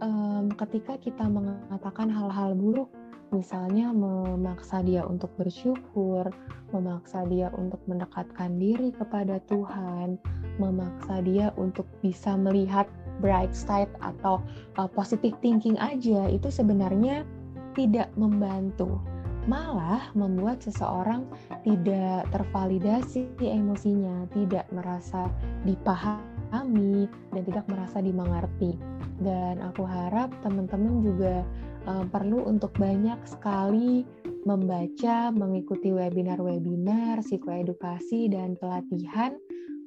um, 0.00 0.50
ketika 0.54 0.98
kita 0.98 1.26
mengatakan 1.26 2.10
hal-hal 2.10 2.54
buruk, 2.54 2.90
misalnya 3.34 3.90
memaksa 3.90 4.82
dia 4.86 5.02
untuk 5.02 5.34
bersyukur, 5.34 6.30
memaksa 6.70 7.26
dia 7.26 7.50
untuk 7.54 7.82
mendekatkan 7.90 8.54
diri 8.58 8.94
kepada 8.94 9.42
Tuhan, 9.50 10.18
memaksa 10.62 11.22
dia 11.26 11.50
untuk 11.58 11.86
bisa 11.98 12.38
melihat 12.38 12.86
bright 13.18 13.54
side 13.54 13.90
atau 14.02 14.42
uh, 14.78 14.90
positive 14.90 15.34
thinking 15.42 15.78
aja, 15.78 16.30
itu 16.30 16.50
sebenarnya 16.50 17.26
tidak 17.74 18.10
membantu. 18.14 19.02
Malah 19.44 20.08
membuat 20.16 20.64
seseorang 20.64 21.28
tidak 21.68 22.24
tervalidasi 22.32 23.28
emosinya, 23.44 24.24
tidak 24.32 24.64
merasa 24.72 25.28
dipahami, 25.68 26.33
dan 26.62 27.42
tidak 27.42 27.66
merasa 27.66 27.98
dimengerti 27.98 28.78
dan 29.22 29.62
aku 29.62 29.86
harap 29.86 30.30
teman-teman 30.42 31.02
juga 31.04 31.46
uh, 31.86 32.04
perlu 32.08 32.42
untuk 32.46 32.74
banyak 32.74 33.18
sekali 33.28 34.02
membaca, 34.44 35.32
mengikuti 35.32 35.94
webinar-webinar, 35.94 37.24
psikoedukasi 37.24 38.28
dan 38.28 38.58
pelatihan 38.60 39.38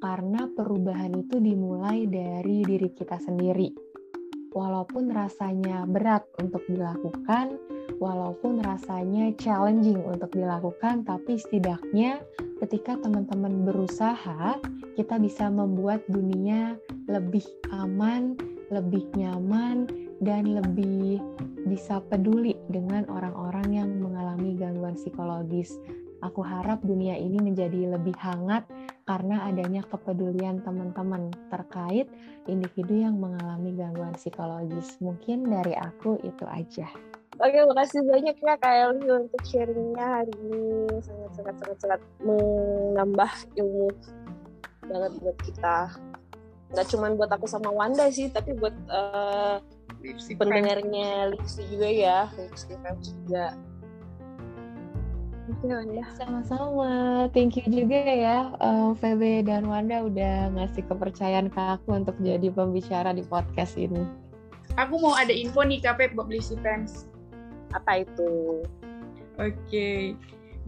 karena 0.02 0.46
perubahan 0.54 1.14
itu 1.14 1.38
dimulai 1.38 2.06
dari 2.06 2.62
diri 2.66 2.90
kita 2.94 3.18
sendiri. 3.22 3.70
Walaupun 4.48 5.12
rasanya 5.12 5.86
berat 5.86 6.26
untuk 6.42 6.64
dilakukan, 6.66 7.54
walaupun 8.02 8.58
rasanya 8.64 9.30
challenging 9.38 10.00
untuk 10.02 10.34
dilakukan, 10.34 11.06
tapi 11.06 11.38
setidaknya 11.38 12.18
ketika 12.58 12.98
teman-teman 12.98 13.62
berusaha, 13.62 14.58
kita 14.98 15.14
bisa 15.22 15.46
membuat 15.46 16.02
dunia 16.10 16.74
lebih 17.06 17.46
aman, 17.70 18.34
lebih 18.68 19.06
nyaman 19.14 19.86
dan 20.18 20.58
lebih 20.58 21.22
bisa 21.70 22.02
peduli 22.10 22.58
dengan 22.66 23.06
orang-orang 23.06 23.68
yang 23.70 23.90
mengalami 24.02 24.58
gangguan 24.58 24.98
psikologis. 24.98 25.78
Aku 26.18 26.42
harap 26.42 26.82
dunia 26.82 27.14
ini 27.14 27.38
menjadi 27.38 27.94
lebih 27.94 28.18
hangat 28.18 28.66
karena 29.06 29.46
adanya 29.46 29.86
kepedulian 29.86 30.58
teman-teman 30.66 31.30
terkait 31.46 32.10
individu 32.50 33.06
yang 33.06 33.22
mengalami 33.22 33.70
gangguan 33.78 34.18
psikologis. 34.18 34.98
Mungkin 34.98 35.46
dari 35.46 35.78
aku 35.78 36.18
itu 36.26 36.42
aja. 36.50 36.90
Oke, 37.38 37.58
makasih 37.70 38.02
banyak 38.02 38.34
ya 38.34 38.54
Kak 38.58 38.74
Eli 38.74 39.06
untuk 39.14 39.42
sharingnya 39.46 40.06
hari 40.22 40.34
ini. 40.42 40.90
Sangat-sangat-sangat 40.98 42.00
menambah 42.18 43.30
ilmu 43.54 43.94
banget 44.88 45.12
buat 45.20 45.38
kita 45.44 45.76
nggak 46.68 46.86
cuma 46.92 47.06
buat 47.16 47.30
aku 47.32 47.48
sama 47.48 47.72
Wanda 47.72 48.12
sih 48.12 48.28
tapi 48.28 48.52
buat 48.52 48.76
uh, 48.92 49.56
pendengarnya 50.36 51.32
Lipsy 51.32 51.64
juga 51.72 51.88
ya 51.88 52.18
Lipsy 52.36 52.76
fans 52.84 53.12
juga 53.24 53.56
Sama-sama. 56.20 57.24
Thank 57.32 57.56
you 57.56 57.64
juga 57.72 57.96
ya 58.04 58.52
uh, 58.60 58.92
eh, 58.92 59.00
VB 59.00 59.48
dan 59.48 59.64
Wanda 59.64 60.04
udah 60.04 60.52
ngasih 60.52 60.84
kepercayaan 60.84 61.48
ke 61.48 61.56
aku 61.56 61.96
untuk 61.96 62.20
jadi 62.20 62.52
pembicara 62.52 63.16
di 63.16 63.24
podcast 63.24 63.80
ini. 63.80 64.04
Aku 64.76 65.00
mau 65.00 65.16
ada 65.16 65.32
info 65.32 65.64
nih 65.64 65.80
KP 65.80 66.12
buat 66.12 66.28
Lipsy 66.28 66.60
fans. 66.60 67.07
Apa 67.74 68.04
itu? 68.04 68.62
Oke. 69.38 69.54
Okay. 69.68 70.16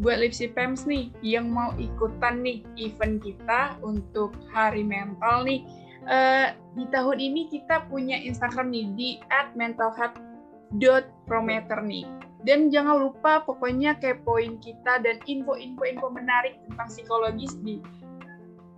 Buat 0.01 0.25
Lipsy 0.25 0.49
Pems 0.49 0.89
nih 0.89 1.13
yang 1.21 1.53
mau 1.53 1.77
ikutan 1.77 2.41
nih 2.41 2.65
event 2.81 3.21
kita 3.21 3.77
untuk 3.85 4.33
Hari 4.49 4.81
Mental 4.81 5.45
nih, 5.45 5.61
uh, 6.09 6.57
di 6.73 6.89
tahun 6.89 7.21
ini 7.21 7.53
kita 7.53 7.85
punya 7.93 8.17
Instagram 8.17 8.73
nih 8.73 8.89
di 8.97 9.21
@mentalhealth.prometer 9.53 11.85
nih. 11.85 12.09
Dan 12.41 12.73
jangan 12.73 12.97
lupa 12.97 13.45
pokoknya 13.45 14.01
kepoin 14.01 14.57
kita 14.65 15.05
dan 15.05 15.21
info-info-info 15.29 16.09
menarik 16.09 16.57
tentang 16.65 16.89
psikologis 16.89 17.61
di 17.61 17.85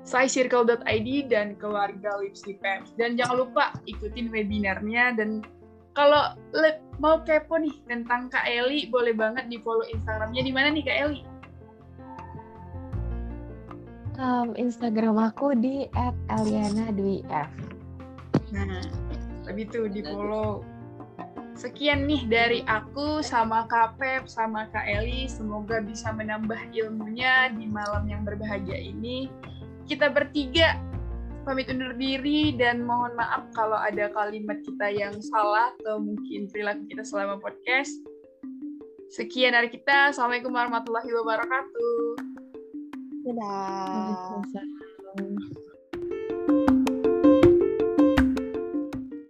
scicircle.id 0.02 1.30
dan 1.30 1.54
keluarga 1.54 2.18
Lipsy 2.18 2.58
Pems. 2.58 2.98
Dan 2.98 3.14
jangan 3.14 3.46
lupa 3.46 3.70
ikutin 3.86 4.34
webinarnya 4.34 5.14
dan 5.14 5.46
kalau 5.92 6.36
mau 7.00 7.20
kepo 7.24 7.60
nih 7.60 7.76
tentang 7.88 8.32
Kak 8.32 8.48
Eli, 8.48 8.88
boleh 8.88 9.12
banget 9.12 9.48
di 9.48 9.60
follow 9.60 9.84
Instagramnya 9.88 10.42
di 10.44 10.52
mana 10.52 10.68
nih 10.72 10.84
Kak 10.84 10.98
Eli? 11.08 11.20
um, 14.22 14.54
Instagram 14.54 15.16
aku 15.18 15.56
di 15.56 15.88
@aliana_dwi_f. 16.30 17.50
Nah, 18.52 18.84
lebih 19.48 19.64
tuh 19.72 19.86
di 19.88 20.04
follow. 20.04 20.62
Sekian 21.52 22.08
nih 22.08 22.24
dari 22.32 22.60
aku 22.64 23.20
sama 23.20 23.68
Kak 23.68 24.00
Pep 24.00 24.24
sama 24.24 24.66
Kak 24.72 24.88
Eli. 24.88 25.28
Semoga 25.28 25.84
bisa 25.84 26.08
menambah 26.10 26.58
ilmunya 26.72 27.52
di 27.52 27.68
malam 27.68 28.08
yang 28.08 28.24
berbahagia 28.24 28.76
ini. 28.76 29.28
Kita 29.84 30.08
bertiga 30.08 30.80
pamit 31.42 31.66
undur 31.66 31.90
diri 31.98 32.54
dan 32.54 32.86
mohon 32.86 33.18
maaf 33.18 33.50
kalau 33.54 33.74
ada 33.74 34.06
kalimat 34.14 34.62
kita 34.62 34.86
yang 34.94 35.14
salah 35.18 35.74
atau 35.82 35.98
mungkin 35.98 36.46
perilaku 36.48 36.86
kita 36.86 37.02
selama 37.02 37.42
podcast. 37.42 37.90
Sekian 39.12 39.52
dari 39.52 39.68
kita. 39.68 40.14
Assalamualaikum 40.14 40.54
warahmatullahi 40.54 41.10
wabarakatuh. 41.10 41.98
Dadah. 43.26 44.81